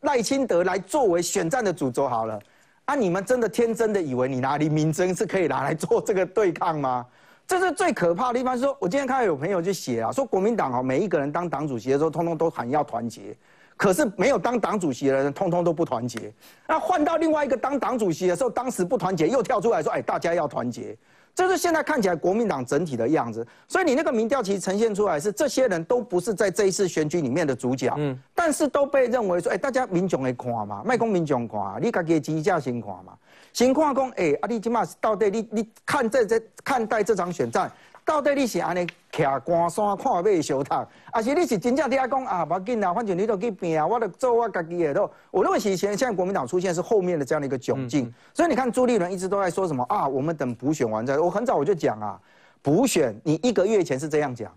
[0.00, 2.40] 赖清德来作为选战的主轴好了，
[2.86, 7.06] 啊，你们真的天真的以为你拿林明珍是可以拿来做这个对抗吗？
[7.46, 8.58] 这是最可怕的地方。
[8.58, 13.32] 说，我今天看到有朋友就写啊，说国民党哦，每一个人当党主席的时候，通通都喊要团结，
[13.78, 16.30] 可是没有当党主席的人，通通都不团结。
[16.66, 20.94] 那换到另外一个当党主席的时候，当时不团结，又跳出来说，哎，大家要团结。
[21.32, 33.12] 这是现在看起来国民党整体的样子，所以你那个民调其实呈现出来是这些人都不是在这一次选举里面的主角，嗯，但是都被认为说，哎，大家民众会看嘛，卖公民众看，你家己支持者先看嘛，
[33.58, 37.68] 先看讲，哎，啊，你今嘛到底你你看这这看待这场选战。
[38.04, 42.44] 到底你是安尼徛关山看马小读，还是你是真正在讲啊？
[42.44, 45.10] 无要紧啊，反正你都去拼啊，我都做我家己的都。
[45.32, 48.14] 我认为其实现在国民党出现是后面的这样的一个窘境。
[48.32, 50.06] 所以你看朱立伦一直都在说什么啊？
[50.06, 51.18] 我们等补选完再。
[51.18, 52.16] 我很早我就讲啊，
[52.62, 54.52] 补选你一个月前是这样讲，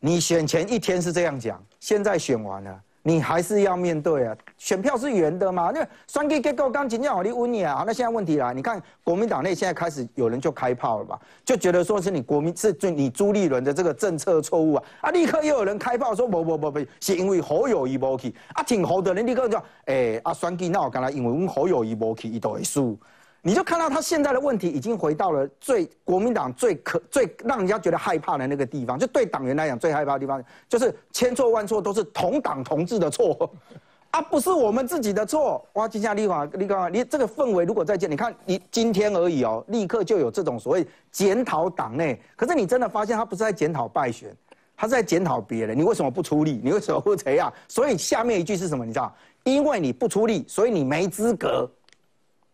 [0.00, 2.80] 你选前一天是这样讲，现在选完了。
[3.08, 5.70] 你还是要面对啊，选票是圆的嘛？
[5.72, 11.18] 那双 K 结构刚今天好你问你啊，那现在问题来，你看国民党内现在开始有人就开炮了吧？
[11.42, 15.10] 就觉得说是你国民是就你朱立伦的这个政策错误啊啊！
[15.10, 22.94] 立刻又有人开炮说不不不不，是因为侯友谊无去啊，挺侯的人立刻就诶啊双 K 那我刚才因为我们侯友谊无去，伊都会输。
[23.42, 33.50] 你就看到他现在的问题已经回到了最国民党最可最让人家觉得害怕的那个地方，就对党员来讲最害怕的地方，就是千错万错都是同党同志的错，
[34.10, 35.64] 啊，不是我们自己的错。
[35.74, 42.20] 哇，金夏立华，立刚，你这个氛围如果再见，你看你今天而已哦，立刻就有这种所谓检讨党内。
[42.34, 44.34] 可是你真的发现他不是在检讨败选，
[44.76, 45.78] 他是在检讨别人。
[45.78, 46.60] 你为什么不出力？
[46.62, 47.52] 你为什么不这样？
[47.68, 48.84] 所以下面一句是什么？
[48.84, 49.14] 你知道？
[49.44, 51.70] 因为你不出力，所以你没资格。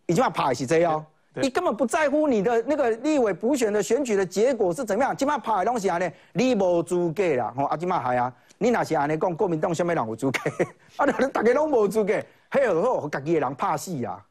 [0.07, 10.39] 已经要拍是这样，你根本不在乎你的那个立委补选的选举的结果是怎么样，起码拍的东西啊呢，你无资格啦，吼，啊，起码系啊，你若是安尼讲，国民党什么人有资格？
[10.97, 14.25] 啊，大家拢无资格，嘿，好，家己的人怕死啊！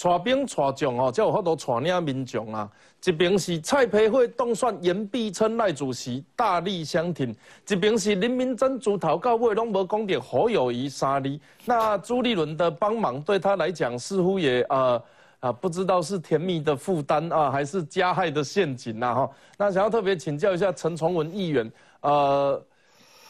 [0.00, 2.70] 带兵带将哦，才有法度带领民众啊。
[3.04, 7.34] 一边是蔡培慧当选严必称赖主席大力相挺，
[7.68, 11.38] 一边是林明珍主头到尾拢无讲到何友谊三字。
[11.64, 15.02] 那朱立伦的帮忙对他来讲似乎也呃
[15.40, 19.30] 啊不知道是甜蜜的负担啊，还是加害的陷阱呐哈。
[19.56, 22.62] 那想要特别请教一下陈崇文议员，呃，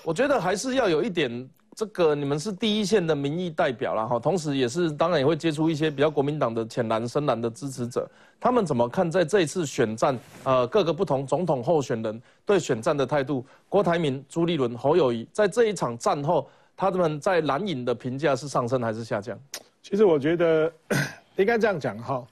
[0.03, 1.49] 我觉得还是要有一点。
[1.77, 8.11] 这个你们是第一线的民意代表了哈，同时也是当然也会接触一些比较国民党的浅蓝深蓝的支持者，
[8.41, 13.45] 他们怎么看在这一次选战，呃，各个不同总统候选人对选战的态度？
[13.69, 19.39] 郭台铭、朱立伦、侯友谊在这一场战后，他们在蓝营的评价是上升还是下降？
[19.83, 20.73] 其实我觉得
[21.37, 22.27] 应该这样讲哈，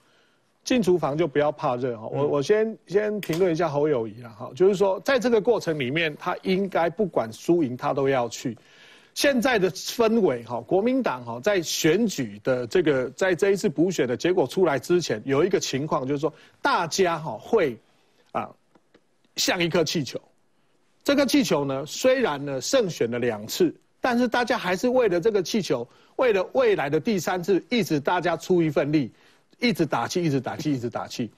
[0.64, 2.08] 进厨房就不要怕热哈。
[2.10, 8.56] 我我先先评论一下侯友谊了哈，就是说在这个过程里面，他应该不管输赢，他都要去。
[9.14, 17.78] 现在的氛围哈，国民党哈在选举的这个在这一次补选的结果出来之前，有一个情况就是说，大家哈会
[18.32, 18.50] 啊
[19.36, 20.20] 像一颗气球，
[21.04, 29.12] 这个气球呢虽然呢胜选了两次，但是大家还是为了这个气球，为了未来的第三次，一直大家出一份力，
[29.60, 31.30] 一直打气，一直打气，一直打气。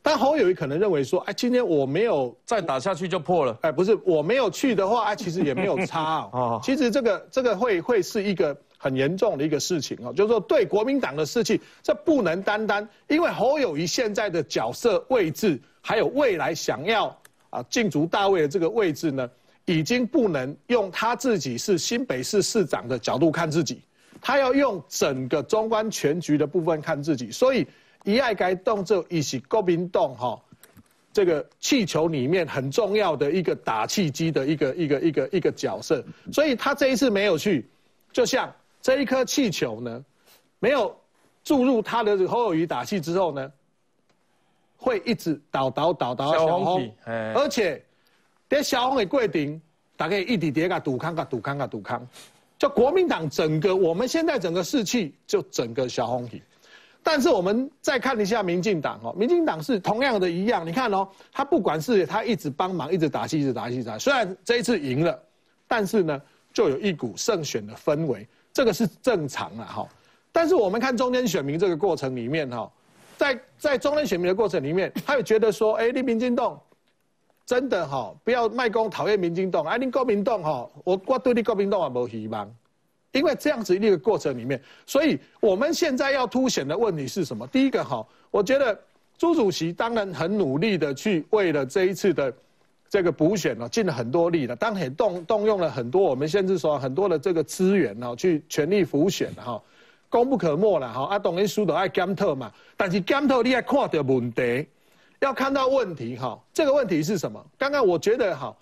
[0.00, 6.60] 但侯友谊可能认为说，哎，今天我没有再打下去就破了，哎，不是我没有去的话，哎，其实也没有差啊。
[6.64, 17.14] 其实这个这个会会是一个很严重的一个事情哦，就是说对国民党的士气，这不能单单因为侯友谊现在的角色位置，还有未来想要
[17.50, 19.28] 啊进逐大位的这个位置呢，
[19.66, 23.82] 已经不能用他自己是新北市市长的角度看自己，
[24.22, 27.66] 他要用整个中观全局的部分看自己，所以。
[28.04, 30.40] 一爱该动作，一是国民动哈，
[31.12, 37.68] 这个气球里面很重要的一个打气机的一个一个一个一个角色，所以他这一次没有去，
[38.12, 40.04] 就像这一颗气球呢，
[40.58, 40.96] 没有
[41.44, 43.52] 注入他的侯友谊打气之后呢，
[44.76, 47.84] 会一直倒倒倒倒小红，而且
[48.48, 49.60] 在小红的过程，
[49.96, 52.06] 大概一直叠个堵康个堵康个堵康，
[52.58, 56.40] 就国民党整个我们现在整个士气就整个小红体。
[57.02, 65.18] 但是我们再看一下民进党哦，民进党是同样的一样，你看哦，他不管是他一直帮忙，一直打气，一直打气打，虽然这一次赢了，
[65.66, 66.20] 但是呢，
[66.52, 69.88] 就有一股胜选的氛围，这个是正常的哈。
[70.30, 72.70] 但是我们看中间选民这个过程里面哈，
[73.16, 76.60] 在在中间选民的过程里面，他会觉得说，哎，你民进党
[77.46, 82.54] 真的哈，不要卖公讨厌民进党，哎，你国民党哈，我我对你国民党也无希望。
[83.18, 87.46] 因为这样子一个过程里面，所以我们现在要凸显的问题是什么？
[87.48, 88.78] 第一个哈，我觉得
[89.18, 92.32] 朱主席当然很努力的去为了这一次的
[92.88, 99.60] 这个补选呢，尽了很多力了，当然也动动用了很多我们甚至说很多的这个资源呢，去全力辅选哈，
[100.08, 101.04] 功不可没了哈。
[101.06, 104.66] 啊，当然输都爱检讨嘛，但是检讨你要看到问题，
[105.20, 106.38] 要看到问题哈。
[106.54, 107.44] 这个问题是什么？
[107.58, 108.56] 刚刚我觉得哈。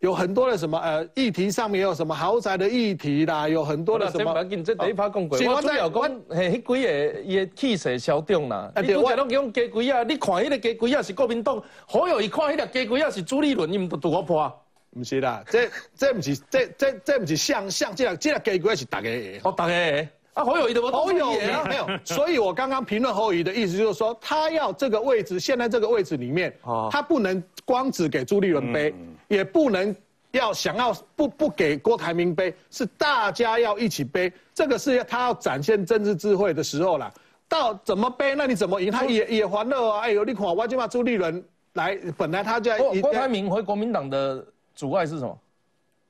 [0.00, 4.32] 有很多的什么呃议题上面有什么豪宅的议题啦，有很多的什么。
[4.64, 8.72] 这第一趴讲过，我主要讲嘿，迄几个伊的气势消长啦。
[8.76, 14.50] 你拄则拢讲鸡龟啊，你看迄个鸡龟啊是国民党，好友一看迄个鸡龟啊是朱立伦，你们都拄我破。
[14.92, 19.40] 不是啦，这这不是这这这不是像像这样，这个鸡龟是大家的。
[19.44, 20.08] 哦，大家。
[20.32, 26.56] 啊，侯友谊的我侯友谊没有，所以我刚刚评论侯友谊的意思就是说，他要这个位置，现在这个位置里面，
[26.90, 28.94] 他不能光只给朱立伦背，
[29.30, 29.94] 也不能
[30.32, 37.12] 要想要不不给郭台铭背，是大家要一起背，这个是他要展现政治智慧的时候了。
[37.48, 38.90] 到怎么背，那你怎么赢？
[38.90, 40.00] 他也也欢乐啊！
[40.00, 41.42] 哎呦，你看，我就把朱立伦
[41.74, 45.38] 来，本来他就郭台铭回国民党的阻碍是什么？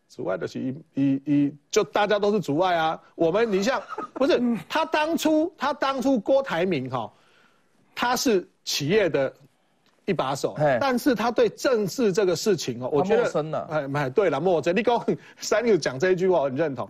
[0.09, 2.99] 阻碍的是一一一，就大家都是阻碍啊。
[3.15, 3.83] 我们你像
[4.15, 7.13] 不是他当初他当初郭台铭哈，
[7.95, 9.33] 他是企业的
[10.11, 14.95] 一把手，但是他对政治这个事情哦，我觉得哎哎对了，莫真你跟
[15.41, 16.89] 三六讲这一句话我很认同。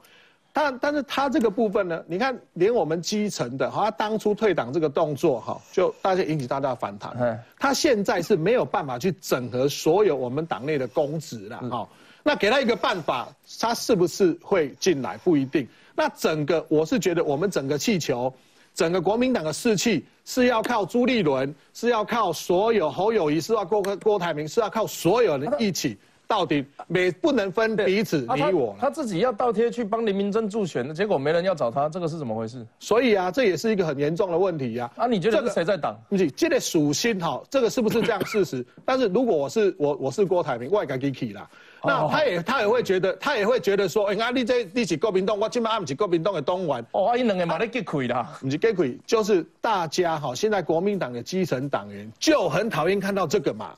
[0.52, 7.40] 但但是他这个部分呢，你看连我们基层的，他当初退党这个动作哈，就大家引起大家的反弹。
[7.56, 11.88] 他现在是没有办法去整合所有我们党内的公职了哈。
[12.24, 13.28] 那给他一个办法，
[13.60, 15.68] 他是不是会进来不一定。
[15.94, 18.32] 那整个我是觉得，我们整个气球，
[18.74, 25.98] 整个国民党的士气是要靠朱立伦，是要靠所有侯友谊，是要郭郭台铭，是要靠所有人一起。
[26.30, 32.64] 到底没不能分彼此你我，他自己要倒贴去帮林明珍助选的结果没人要找他，这个是怎么回事？
[32.78, 34.88] 所以啊，这也是一个很严重的问题呀。
[34.94, 36.00] 啊，你觉得这个谁在挡？
[36.08, 38.64] 你这个属性哈，这个是不是这样事实？
[38.86, 41.50] 但是如果我是我我是郭台铭，我也敢给起啦。
[41.82, 46.86] 那他也他也会觉得他也会觉得说，哎，啊，你这你是国民党，我今晚不是国民党的党员。
[46.92, 53.74] 哦，啊，伊两个嘛咧结亏啦，不是结亏，就是大家哈，现在国民党的基层党员就很讨厌看到这个嘛，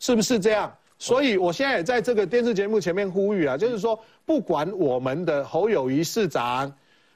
[0.00, 0.70] 是不是这样？
[1.02, 6.72] 所以，我现在也在这个电视节目前面呼吁啊，就是说，不管我们的侯友谊市长，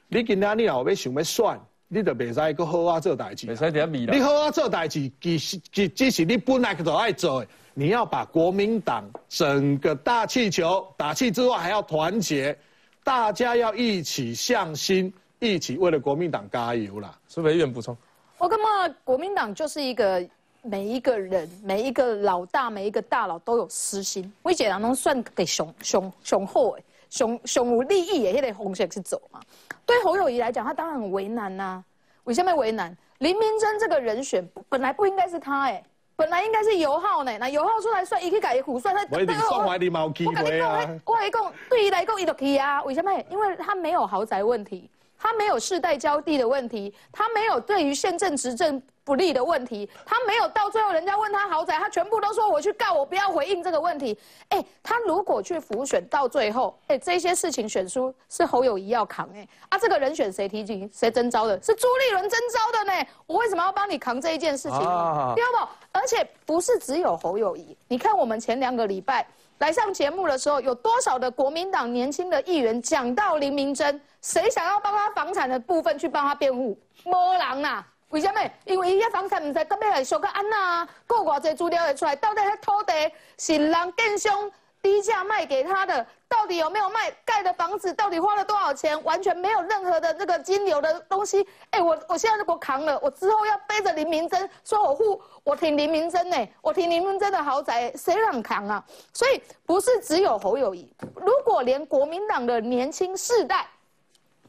[0.09, 3.45] 你今天你老要想要算，你就别再个好啊做代志。
[3.47, 4.13] 别再点米了。
[4.13, 12.59] 你好啊做代志，其实其只是你本来就爱做，你要把国民党整个大气球打气之外，还要团结，
[13.05, 17.17] 大家要一起向心，一起为了国民党加油啦。
[17.29, 17.95] 是不是有点补充？
[18.37, 20.27] 我感觉国民党就是一个。
[20.61, 24.31] 每一个人，每一个老大，每一个大佬都有私心。
[24.41, 29.39] 我姐人拢算给雄雄雄厚诶，雄雄有利益诶，迄个红线去走嘛。
[29.85, 31.83] 对侯友谊来讲，他当然很为难呐。
[32.25, 32.95] 为什么为难？
[33.19, 35.81] 林明珍这个人选本来不应该是他诶，
[36.15, 37.37] 本来应该是尤浩呢。
[37.37, 42.83] 那尤浩出来算，伊去改胡算，他对我我跟你讲，我一讲对伊来讲，伊就去啊。
[42.83, 43.11] 为什么？
[43.29, 48.81] 因为他没有豪宅问题，他没有世代交地的问题，他没有对于县政执政。
[49.07, 54.19] 不利的问题，他没有到最后，人家问他豪宅，他全部都说我去告，我不要回应这个问题。
[54.49, 61.57] 哎，他如果去浮选到最后，哎，这些事情选书是侯友谊要扛，哎，啊，这个人选谁提举谁征召的？
[61.63, 63.07] 是朱立伦征召的呢？
[63.25, 64.77] 我为什么要帮你扛这一件事情？
[64.77, 65.69] 第二不？
[65.93, 69.25] 而且不是只有侯友谊，你看我们前两个礼拜
[69.59, 76.77] 来上节目的时候，有多少的国民党年轻的议员讲到林明珍，谁想要帮他房产的部分去帮他辩护？
[77.05, 77.85] 摸狼呐！
[78.09, 78.39] 为什么？
[78.63, 84.49] 因为伊遐房产唔知到尾会俗到安那，过偌济资料会出来，到底迄土地是人建商
[84.81, 87.11] 低价卖给他的，到底有没有卖？
[87.25, 89.03] 盖的房子到底花了多少钱？
[89.03, 91.45] 完全没有任何的这个金流的东西。
[91.71, 98.81] 哎，我我现在如果扛了，我之后要背着林明珍说我护我挺林明珍呢，我挺林明珍的豪宅，谁让扛啊？
[99.11, 103.67] 所以不是只有侯友谊，如果连国民党的年轻世代。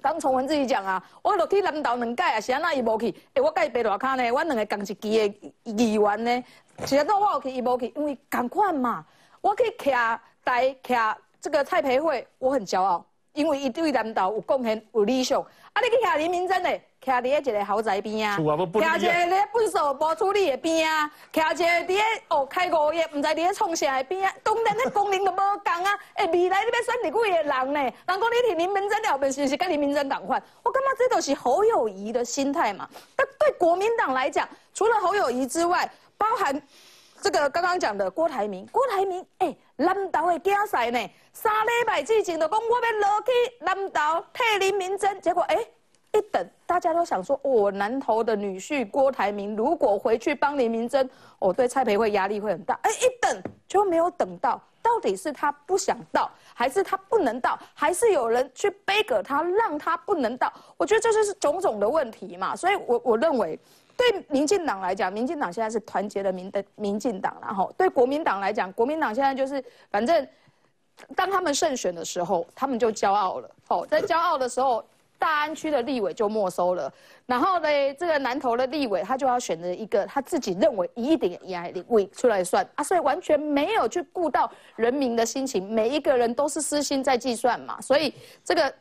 [0.00, 3.14] 刚从文自己讲啊，我落去南投两届啊，是安那伊无去？
[3.34, 6.44] 哎，我甲伊爬大卡呢，我两个共一期的议员呢，
[6.86, 7.92] 是安怎我有去伊无去？
[7.96, 9.04] 因为同款嘛，
[9.40, 15.40] 我去徛台徛这个蔡培慧，我很骄傲，因为伊对南投有贡献有理想。
[15.40, 16.70] 啊，你去徛林明珍呢？
[17.04, 25.98] 徛伫一个豪宅边啊，徛一个咧粪扫无处理的边啊，徛一个伫咧哦开五业，唔知伫咧创啥的边啊，当然咧功能都无共啊。
[26.16, 27.80] 诶， 未来你要选几位的人呢？
[27.80, 30.42] 人讲你听林明珍后面是不是跟林明珍同款？
[30.62, 32.88] 我感觉这都是侯友谊的心态嘛。
[33.16, 35.88] 但对国民党来讲，除了侯友谊之外，
[36.18, 36.60] 包含
[37.22, 45.66] 这个刚刚讲的郭台铭，郭台铭诶，南投的竞赛呢，三礼拜之前就讲我要落去南投替林明珍，结果诶。
[46.18, 51.08] 一等，大家都想说，我南投的女婿郭台铭如果回去帮林明珍，
[51.38, 52.76] 我对蔡培慧压力会很大。
[52.82, 60.52] 哎，一等就没有等到，到底是他不想到，还是他不能到，还是有人去背给他让他不能到？
[60.76, 62.56] 我觉得这就是种种的问题嘛。
[62.56, 63.56] 所以，我我认为，
[63.96, 70.26] 对民进党来讲，民进党现在是团结的民的民进党，然后对国民党来讲，国民党现在就是反正。
[71.14, 73.48] 当他们胜选的时候，他们就骄傲了。
[73.68, 74.84] 哦，在骄傲的时候，
[75.18, 76.92] 大安区的立委就没收了。
[77.26, 87.80] 然后呢，这个南投的立委他就要选择一个他自己认为一点压力位出来算啊，所以完全没有去顾到人民的心情，每一个人都是私心在计算嘛。
[87.80, 88.14] 所以
[88.44, 88.72] 这个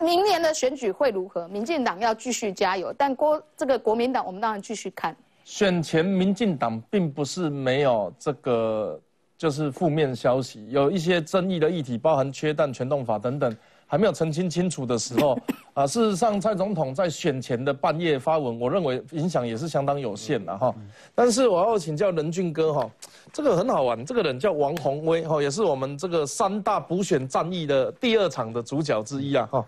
[0.00, 1.46] 明年的选举会如何？
[1.48, 5.16] 民进党要继续加油，但国这个国民党我们当然继续看。
[5.44, 9.00] 选前民进党并不是没有这个。
[9.38, 13.54] 就是负面消息，有一些争议的议题，包含缺蛋全动法等等，
[13.86, 15.38] 还没有澄清清楚的时候，
[15.74, 20.74] 啊，事实上蔡总统在选前的半夜发文，我认为影响也是相当有限的哈。
[21.14, 22.90] 但是我要请教任俊哥哈，
[23.32, 29.64] 这个很好玩，这个人叫王宏威哈，也是我们这个三大补选战役的第二场的主角之一啊哈。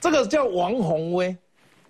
[0.00, 1.36] 这个叫王宏威，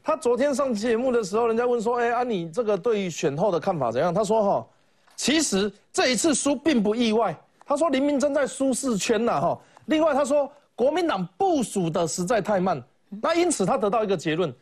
[0.02, 4.12] 他昨天上节目的时候，人家问说，哎啊，你这个对于选后的看法怎样？
[4.12, 4.66] 他说哈。
[5.14, 7.36] 其实这一次输并不意外。
[7.64, 9.58] 他说林明珍在舒适圈呐，哈。
[9.86, 12.82] 另外他说国民党部署的实在太慢，
[13.20, 14.52] 那因此他得到一个结论：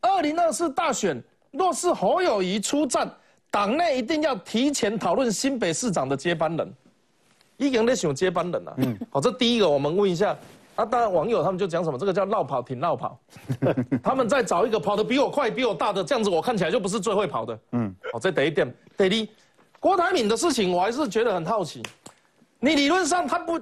[0.00, 3.10] 二零二四大选若是侯友谊出战，
[3.50, 6.74] 党内一定要提前讨论新北市长的接班人。
[7.56, 8.74] 一个人在选接班人啊。
[8.78, 8.98] 嗯。
[9.10, 10.36] 好，这第一个我们问一下
[10.76, 10.84] 啊。
[10.84, 13.20] 当然网友他们就讲什么，这个叫绕跑，挺绕跑。
[14.02, 17.58] 他们在找一个跑得比我快、比我大的，这样子我看起来就不是最会跑的。
[17.72, 17.94] 嗯。
[18.12, 19.28] 好，这得一点，第二。
[19.78, 21.82] 郭台铭的事情，我还是觉得很好奇。
[22.60, 23.60] 你理论上他不，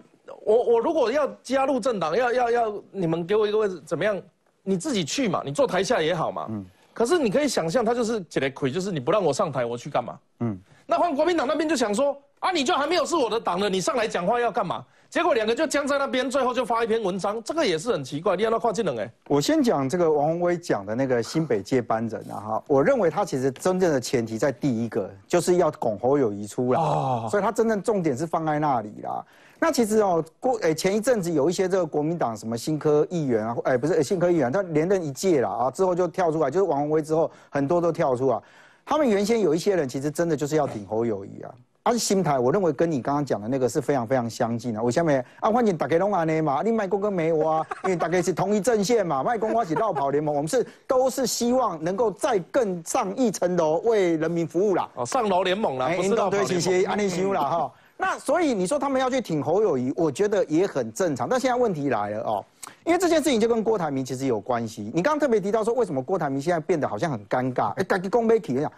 [0.48, 4.18] 我我如果要加入政党，要要要你们给我一个位置，怎么样？
[4.62, 6.46] 你自己去嘛，你坐台下也好嘛。
[6.48, 6.64] 嗯。
[6.94, 10.18] 可是你可以想象，他就是解了亏，就是你不让我上台，我去干嘛？
[10.40, 10.58] 嗯。
[10.86, 14.82] 那换国民党那边就想说，啊，你就还没有是我的党了，你上来讲话要干嘛？
[15.10, 18.34] 结果两个就僵在那边，最后就发一篇文章，这个也是很奇怪。
[18.34, 19.10] 你让他跨技能哎。
[19.28, 26.80] 我先讲这个王宏威讲的那个新北接班人啊哈，我认为他其实真正的前提在第一个就是要拱侯友谊出来，
[27.28, 29.22] 所以他真正重点是放在那里啦。
[29.60, 38.38] 那其实哦，过诶前一阵子有一些这个国民党什么新科议员啊，哎不是新科议员，他连任一届了啊，之后就跳出来，就是王宏威之后很多都跳出来。
[38.86, 41.50] 他们原先有一些人其实真的就是要顶侯友谊啊。
[41.84, 44.82] 他是心态，我认为跟你刚刚讲的那个是非常非常相近的。
[44.82, 45.24] 我下面？
[45.40, 54.86] 啊，欢迎大家拢安尼嘛，你卖公跟没我，因为大家是同一阵线嘛，卖公我是绕跑联盟，我们是都是希望能够再更上一层楼，为人民服务啦。
[54.96, 56.84] 哦，上楼联盟啦，不是绕跑联盟。
[56.84, 57.72] 安利修啦哈。
[57.98, 61.28] 那所以你说他们要去挺侯友谊，我觉得也很正常。
[61.28, 62.44] 但现在问题来了哦，
[62.84, 64.90] 因为这件事情就跟郭台铭其实有关系。
[64.94, 67.72] 你刚刚特别提到说，为什么郭台铭现在变得好像很尴尬？
[67.74, 68.72] 哎，赶紧公杯体一样。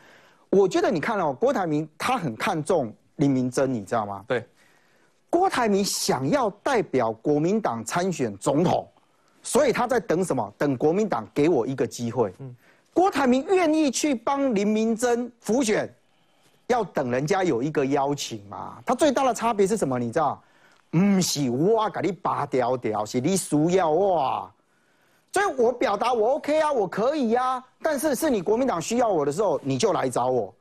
[0.48, 2.92] 我觉得你看哦，郭台铭他很看重。
[3.16, 4.24] 林明珍，你知道吗？
[4.26, 4.42] 对，
[5.28, 8.88] 郭台铭想要代表国民党参选总统，
[9.42, 10.50] 所以他在等什么？
[10.56, 12.32] 等国民党给我一个机会。
[12.38, 12.56] 嗯，
[12.94, 15.94] 郭台铭愿意去帮林明珍辅选，
[16.70, 18.78] 要等人家有一个邀请嘛。
[18.86, 19.98] 他最大的差别是什么？
[19.98, 20.40] 你知道？
[20.90, 24.50] 不是我给你拔掉掉，是你需要我。
[25.32, 27.62] 所以我表达我 OK 啊，我可以呀。
[27.80, 30.52] 但是是你国民党需要我的时候，你就来找我。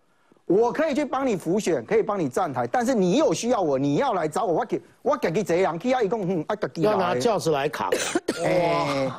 [0.45, 7.89] 我可以去帮你浮选，可以帮你站台，但是你有需要我，你要来找我，我给我给你这样，其他一共嗯啊给要拿轿子来扛。
[8.39, 9.17] 哇！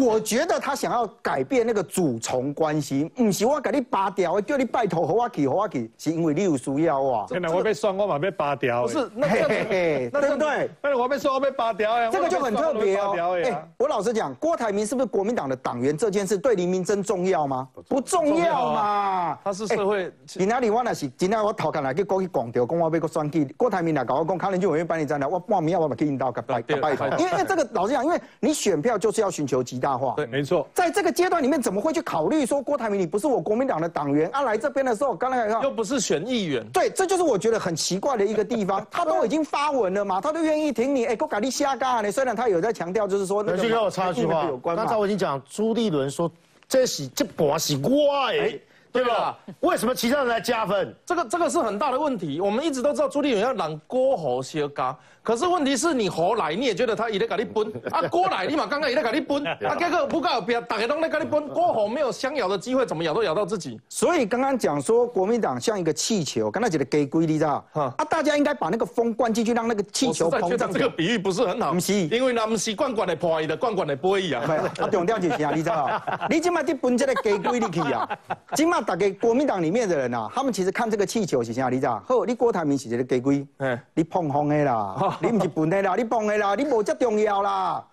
[0.00, 7.26] 我觉得他想要改变那个主从关系，不是我给你拔掉，叫你拜托和我去和我去，是因为你有需要啊。
[7.28, 8.84] 现在我被算，我嘛被拔掉。
[8.84, 10.70] 不是，那对不对？
[10.82, 12.08] 哎，我被算，我被拔掉呀。
[12.10, 13.38] 这个就很特别哦。
[13.44, 15.96] 哎，我老实讲，郭台铭是不是国民党的党员？
[15.96, 17.68] 这件事对黎明真重要吗？
[17.88, 19.38] 不重要嘛。
[19.44, 20.70] 他是社会，你哪里？
[20.70, 23.44] 我那是今天我头壳来去过去讲掉，讲我被个选举。
[23.56, 27.06] 郭台铭来搞我讲，可能就委员帮你站台，我报名要我们去引导个拜个拜托。
[27.18, 30.14] 因为因为这个老实讲，因为你选票就是要寻求极大化。
[30.16, 30.66] 对，没错。
[30.72, 34.42] 在这个阶段里面，怎么会去考虑说郭台铭你不是我国民党的党员啊？
[34.42, 36.64] 来这边的时候，刚才又不是选议员。
[36.70, 38.86] 对，这就是我觉得很奇怪的一个地方。
[38.90, 41.06] 他都已经发文了嘛，他都愿意挺你。
[41.06, 42.12] 哎，郭凯丽瞎干呢？
[42.12, 43.82] 虽然他有在强调，就是说那个。
[43.82, 46.30] 我插一句话，刚才我已经讲朱立伦说
[46.68, 48.60] 这是这把是我的。
[48.92, 49.38] 对吧？
[49.60, 50.94] 为什么其他人来加分？
[51.04, 52.40] 这个这个是很大的问题。
[52.40, 54.96] 我们一直都知道朱立伦要让郭侯先加，
[55.26, 58.00] 可是问题是你何来，你也觉得他也在给你分啊？
[58.08, 59.74] 郭来，你嘛刚刚也在给你分啊？
[59.76, 63.76] 这个不告别，大家都在给你分，郭侯没有相咬的机会，怎么咬都咬到自己。
[63.88, 67.66] 所以刚刚讲说国民党像一个气球，刚才讲的给规你知道？
[67.72, 70.72] 啊，大家应该把那个风灌进去，让那个气球膨胀。
[70.72, 74.40] 这个比喻不是很好，不是，因为那不是罐罐的破的，罐罐的波一样。
[74.44, 76.00] 啊，重点就是啊，你知道？
[76.30, 78.08] 你今麦去分这个给规你去啊？
[78.54, 81.68] 今麦大家国民党里面的人啊，他们其实看这个气球是啥？
[81.68, 82.00] 你知道？
[82.06, 83.44] 好，你郭台铭是一个给规，
[83.92, 87.84] 你碰风的啦，你不是笨的啦， 你碰的啦，你无这重要啦。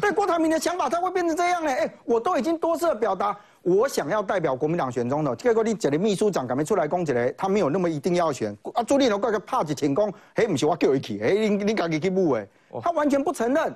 [0.00, 1.70] 对郭台铭的想法，他会变成这样呢？
[1.70, 5.36] 哎，我都已经多次表达，我想要代表国民党选中的。
[5.36, 8.56] 结果你这个秘书长敢没出来讲起来，他没有那么一定要选。
[8.74, 12.48] 啊，朱立伦怪个怕一成功，嘿，不是我叫伊去，嘿，你你自己去补诶。
[12.82, 13.72] 他完全不承认。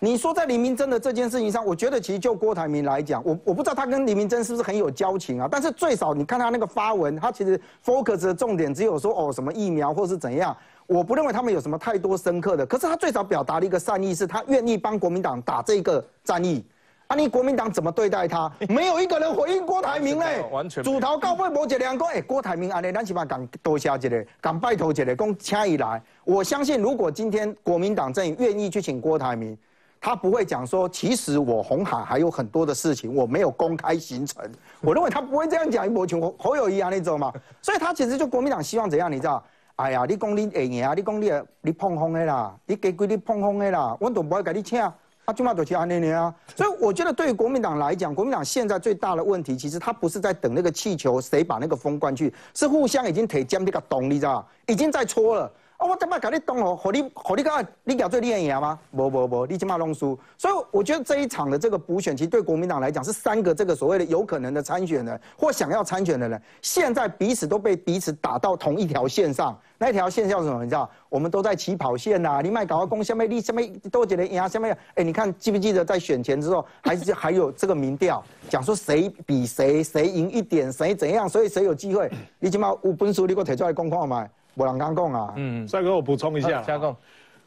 [0.00, 5.48] 你说在李明真的这件事情上，我觉得其实就郭台铭来讲，我我不知道他跟李明真是不是很有交情啊。
[5.50, 10.54] 但是最少你看他那个发文，他其实 focus 的重点只有说哦什么疫苗或是怎样。
[10.86, 16.64] 我不认为他们有什么太多深刻的，可是他最早表达了一个善意，是他愿意帮国民党打这个战役。
[17.06, 18.50] 啊，你国民党怎么对待他？
[18.66, 20.82] 没有一个人回应郭台铭嘞，完全。
[20.82, 26.02] 主头高会无一两个，哎，郭台铭安尼，咱起码敢多谢一个，敢拜托一个，讲请伊来。
[26.24, 29.54] 我相信，如果今天国民党阵营愿意去请郭台铭，
[30.00, 34.42] 他不会讲说，其实我红海还有很多的事情我没有公开行程。
[34.80, 37.30] 我认为他不会这样讲，我请侯侯友谊啊那种嘛。
[37.60, 39.44] 所以他其实就国民党希望怎样，你知道？
[39.76, 40.94] 哎呀，你讲你会赢啊？
[40.94, 44.80] 你讲你你碰风的啦，你给规你碰风的啦，我都不会给你请。
[44.80, 46.32] 啊，就嘛就是安尼啊。
[46.54, 55.50] 所以我觉得，对于国民党来讲，国民党现在最大的问题，其实他不是在等那个气球谁把那个风灌去，是互相已经提将那个洞，你知道已经在搓了。
[55.84, 56.74] 啊，我怎么给你动哦？
[56.74, 58.78] 和你和你讲，你搞最厉害赢吗？
[58.96, 60.18] 不不不，你起码弄输。
[60.38, 69.54] 所以我觉得这一场的这个补选，其实对国民党来讲，是三个这个所谓的有可能的参选人或想要参选的人，现在彼此都被彼此打到同一条线上。
[69.76, 70.64] 那一条线叫什么？
[70.64, 70.88] 你知道？
[71.10, 72.40] 我们都在起跑线呐。
[72.42, 74.74] 你卖搞个公下面，你下面都觉得赢下面。
[74.94, 82.10] 哎，你看记不记得在选前之后，还是还有这个民调，讲说谁比谁谁赢一点，谁怎样，所以谁有机会。
[82.38, 84.26] 你起码有本事，你给我提出来公看嘛。
[84.54, 86.94] 我刚刚讲啊，嗯，帅哥，我补充一下，加工。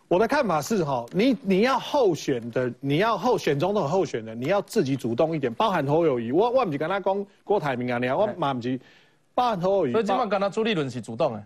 [0.10, 8.80] 我的看法是哈，你你要候选的，你要候选总统候选人，你要自己主动一点，包含侯友谊，我我不是跟他讲郭台铭啊，你我嘛不是，
[9.36, 9.91] 包含侯友谊。
[9.91, 11.45] 所以今晚跟他朱立伦是主动的，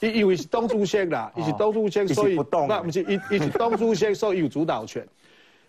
[0.00, 5.06] 因因为是东主席啦，伊是东主席，所以那不是伊伊是东主席，所以有主导权。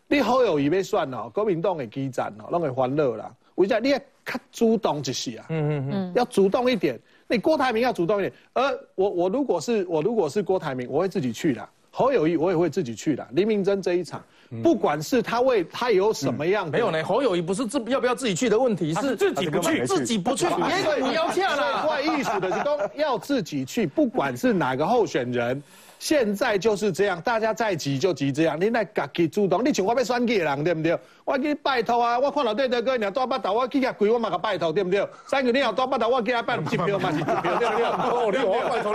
[0.08, 3.30] 你侯友谊要选哦，国民党的基站哦，拢会欢乐啦。
[3.56, 5.46] 为啥你要较主动一些啊？
[5.50, 6.98] 嗯嗯嗯，要主动一点。
[7.28, 11.68] 那郭台铭要主动一点，而我我如果是我如果是郭台铭，我会自己去的。
[11.90, 13.26] 侯友谊我也会自己去的。
[13.32, 14.22] 林明珍这一场，
[14.62, 17.02] 不管是他为他有什么样，没有呢。
[17.02, 20.52] 侯友谊不是自要不要自己去的问题，是自己不去，自己不去，也
[21.00, 21.86] 不要下了。
[21.86, 25.64] 怪艺术的都要自己去，不管是哪个候选人。
[26.00, 28.60] 现在就是这样，大家再急就急这样。
[28.60, 30.98] 你来自己主动，你像我要选举的人，对不对？
[31.24, 32.20] 我给你拜托啊！
[32.20, 35.08] 我看到对对哥，你要多巴头，我去甲跪，我嘛甲拜托，对不对？
[35.28, 37.86] 三个你要多巴头，我给他拜一票嘛是一票，对不对？
[37.88, 38.94] 哦，你我拜托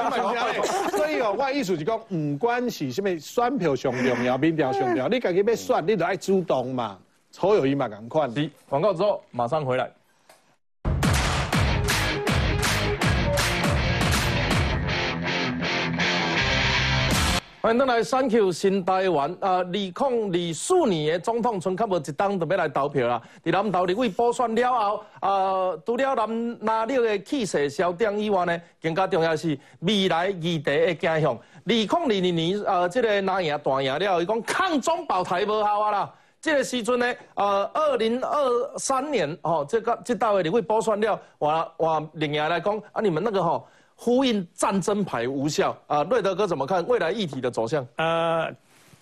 [0.53, 0.97] 你。
[0.97, 6.99] 所以哦，我意思是讲，唔管是什么选票上重要，民调上重要，你自己要选，你就爱主动嘛。
[7.37, 8.29] 好友谊嘛，赶快。
[8.69, 9.91] 广告之后马上回来。
[17.63, 19.57] 欢迎登来三 Q 新台湾啊！
[19.57, 23.21] 二零二四年的总统村，较无一档就要来投票啦。
[23.45, 31.35] 伫南投立委补选了后，啊，除了南南六的气势消长以外呢，更加重要是未来议题的走向。
[31.35, 36.15] 二零二二年啊，这个拿赢大赢了，伊讲抗中保台无效啊啦。
[36.41, 43.69] 这个时阵呢，呃，二零二三年哦，这个这道的立委补选了，话话另外来讲啊，你们那个吼。
[44.03, 47.87] 呼应战争牌无效啊，瑞德哥怎么看未来议题的走向？
[47.97, 48.51] 呃，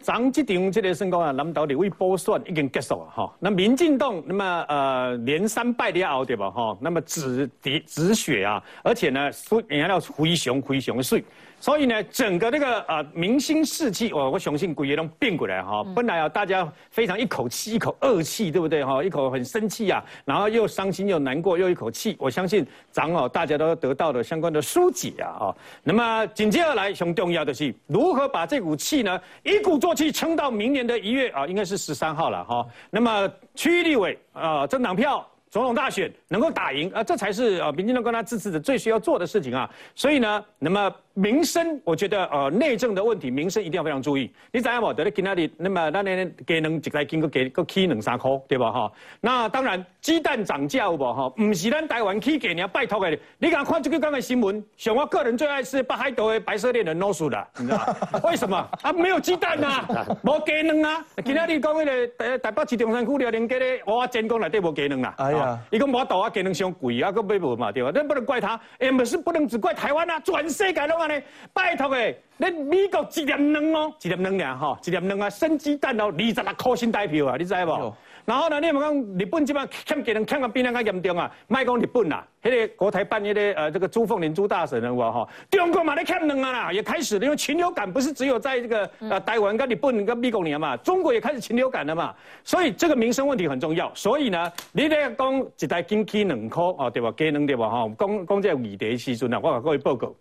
[0.01, 3.33] 咱这场这个升高啊，南岛立委补选已经结束了哈。
[3.39, 6.77] 那民进党那么呃连三败了后对吧哈？
[6.81, 9.31] 那么止跌止血啊，而且呢，
[9.71, 11.25] 赢了非常非常的水。
[11.61, 15.85] 所以呢，整个那个呃明星士气，我我相信鬼也能变过来哈。
[15.95, 19.03] 本来啊，大家非常一口气一口恶气，对不对哈？
[19.03, 22.17] 一口很生气啊，然后又伤心又难过又一口气。
[22.19, 25.55] 我相信长哦，大家都得到了相关的疏解啊啊。
[25.83, 32.67] 那么紧接而来，很重要的是如何把这股气呢，一鼓作气撑到明年的一月啊，应该是十三号了哈。
[32.91, 35.27] 那么区域立委啊，政党票。
[35.51, 39.69] 总统大选能够打赢啊，这才是啊民进党跟他支持者最需要做的事情啊。
[39.95, 44.31] 所以呢，那么民生，我觉得呃内政的问题，民生一定要非常注意。
[44.53, 44.95] 你知影无？
[44.95, 48.71] 在咧今仔日，那么咱咧鸡卵一来斤个鸡个起两三块，对吧？
[48.71, 51.13] 哈，那当然鸡蛋涨价有无？
[51.13, 53.19] 哈，唔是咱台湾起鸡尔拜托的。
[53.39, 54.65] 你敢看这个刚才新闻？
[54.77, 58.57] 像我个人最爱吃北海道的白色恋人老鼠啦， 你知道为什么？
[58.83, 59.85] 啊，没有鸡蛋呐，
[60.23, 61.05] 无鸡卵啊。
[61.25, 65.15] 今仔日讲那个台台北市中山区了连街咧，我真讲内底无鸡卵啦。
[65.19, 67.91] 哎呀，伊讲无倒啊，鸡卵伤贵啊，佫买无嘛，对吧？
[67.93, 71.23] 那不能怪他，也不是不能只怪台湾啊，全世界拢安。
[71.53, 77.95] 拜托诶，你美国一粒卵哦，一粒卵俩吼，一粒卵啊，生鸡蛋哦，二十六块新台票啊，你知无？
[78.25, 81.35] 然后呢，你有讲日本即摆欠技能欠个比咱较严重啊？
[81.47, 85.27] 卖讲日本啦，迄个国台办迄个呃这个朱凤莲朱大神有无吼？
[85.51, 93.91] 中国嘛咧欠卵啊啦，也开始了，因为禽流感不是只有在这个呃台湾跟日本跟美国年嘛，中国也开始禽流感了嘛，所以这个民生问题很重要。
[93.95, 97.11] 所以呢，你咧讲一台经济两块哦，对吧？
[97.17, 97.71] 鸡卵对吧？
[97.71, 100.15] 吼，讲讲这议题时阵啊，我甲各位报告。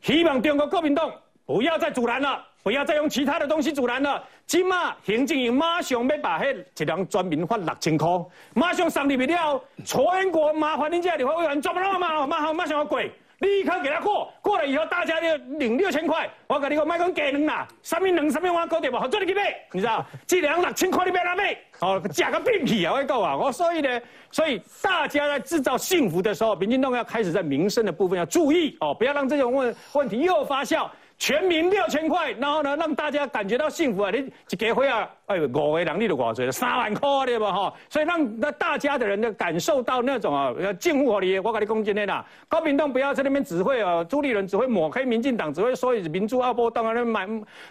[0.00, 1.12] 希望中国国民党
[1.44, 4.22] 不要再阻拦了，不要再用其他的东西阻拦了。
[4.46, 8.08] 今嘛行政院马上要把迄一辆专民发六千块，
[8.54, 9.60] 马上送入去了。
[9.84, 13.00] 全国麻烦恁这立法委员专门马上马上要过，
[13.38, 14.32] 立刻给他过。
[14.40, 16.28] 过了以后，大家就领六千块。
[16.46, 18.96] 我跟你讲，卖讲鸡卵啦，什么卵什么碗搞对不？
[18.96, 20.04] 好做你去买，你知道？
[20.26, 22.94] 这两六千块你别来买，哦，假个病体啊！
[22.94, 30.88] 我讲啊，我所以呢，所以大家在制造幸福的时候，民进党要开始在民生的部分要注意哦，不要让这种问问题又发酵。
[31.18, 34.10] 全民六千块，然后呢，让大家感觉到幸福啊！
[34.10, 37.50] 你一家伙啊，哎，五个人你就偌济了，三万块对吧？
[37.50, 41.38] 哈，所以让那大家的人呢感受到那种啊，要敬护你。
[41.38, 47.26] 我跟你讲今天呐，高平东不要在那边只会啊，朱立伦只会抹黑民进党，只会说民主二波当然买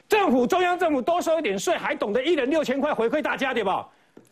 [0.10, 3.88] 政府中央政府多收一点税，还懂得一人六千块回馈大家对吧？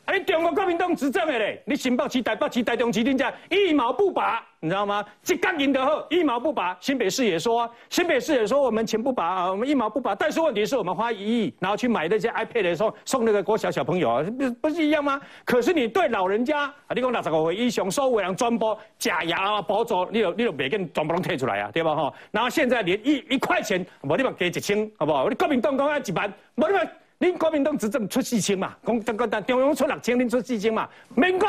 [0.06, 5.04] 哎，中国国民党执政的嘞，你新北市、台北市、台中市，人家一毛不拔，你知道吗？
[5.24, 6.76] 这刚赢得后，一毛不拔。
[6.82, 10.14] 新北市也说，新北市也说我们钱不拔啊，我们一毛不拔。
[10.14, 15.22] 但是问题是我们花一亿，然后去买那些 iPad 的时候，送那个国小小朋友啊，不不是一样吗？
[15.46, 21.96] 可是你对老人家，啊，你讲六十五岁以上所有人转播假牙啊、补助，你有你有每个全部拢退出来啊，对吧？
[21.96, 25.30] 哈，然后现在连一一块钱，无你嘛给一千，好不好？
[25.30, 26.82] 你国民党讲要一万，无你嘛。
[27.24, 31.48] 恁国民党执政出四千嘛，讲这个中央出六千，恁出四千嘛，民国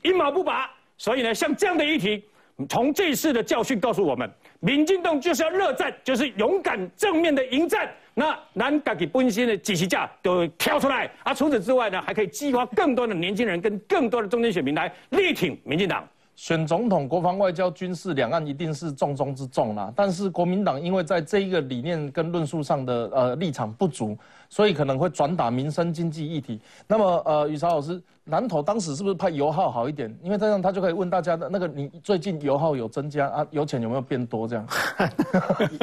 [0.00, 0.70] 一毛不拔。
[0.96, 2.24] 所以呢，像这样的议题，
[2.66, 7.86] 从这次的教训告诉我们，民进党就是要热战，就是勇敢正面的迎战。
[8.14, 11.10] 那咱家己本身的支持者都跳出来。
[11.22, 16.08] 啊，除此之外呢，还可以激发更多的年轻人跟更多的中间选民来力挺民进党。
[16.40, 19.92] 选总统、国防、外交、军事、两岸一定是重中之重啦。
[19.94, 24.16] 但是国民党因为在这一个理念跟论述上的呃立场不足。
[24.52, 26.60] 所以可能会转打民生经济议题。
[26.88, 30.12] 那么，呃，宇超老师，南投当时是不是派油耗好一点？
[30.24, 33.46] 因为这样他就可以问大家的那个，你最近油耗有增加啊？
[33.52, 34.48] 油钱有没有变多？
[34.48, 34.66] 这样，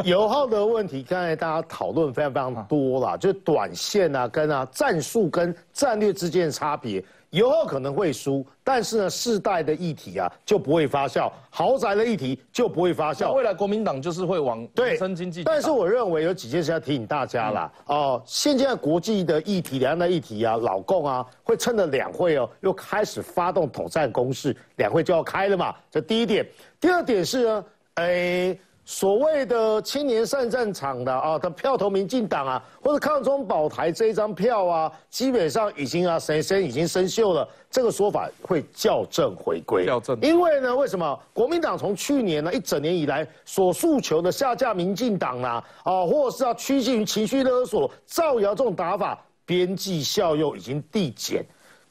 [0.04, 7.02] 油耗的问题，刚才大家讨论非常非常多了，就短线啊，跟啊战术跟战略之间的差别。
[7.32, 13.34] 油耗可能会输，但是呢，世代的议题啊就不会发酵，豪宅的议题就不会发酵。
[13.34, 15.44] 未来国民党就是会往对生经济。
[15.44, 17.72] 但是我认为有几件事要提醒大家啦。
[17.88, 25.76] 哦，现在国际的议题、两岸的议题啊，老共啊会趁着两会哦，又开始发动统战攻势，两会就要开了嘛。
[25.92, 26.48] 这第一点，
[26.80, 27.66] 第二点是呢，
[27.96, 28.58] 哎。
[28.90, 37.46] 所谓的青年上战场的啊，他票投民进党啊，或者抗中保台这一张票啊，基本上已经啊，生生已经生锈了。
[37.70, 39.86] 这个说法会校正回归。
[39.86, 40.18] 校正。
[40.22, 51.46] 因为呢，为什么国民党从去年呢一整年以来所诉求的下架民进党啊，啊，或者是要趋近于情绪勒索、造谣这种打法，边际效用已经递减。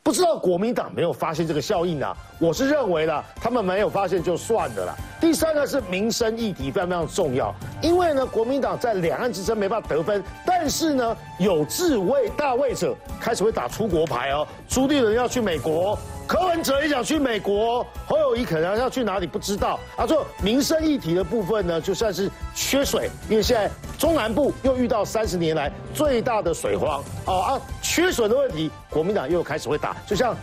[0.06, 2.16] 不知道国民党没有发现这个效应啊？
[2.38, 4.94] 我是认为呢，他们没有发现就算了啦。
[5.20, 7.52] 第三个是民生议题非常非常重要，
[7.82, 14.46] 因为呢，国民党在两岸之争没办法得分，但是呢，有智慧大位者开始会打出国牌哦。
[14.68, 20.04] 朱立伦要去美国，柯文哲也想去美国，侯友谊可能要去哪里不知道啊。
[20.04, 30.36] 做民生议题的部分呢，就算是缺水，因为现在中南部又遇到三十年来最大的水荒啊啊，缺水的问题，国民党又开始会打，就像。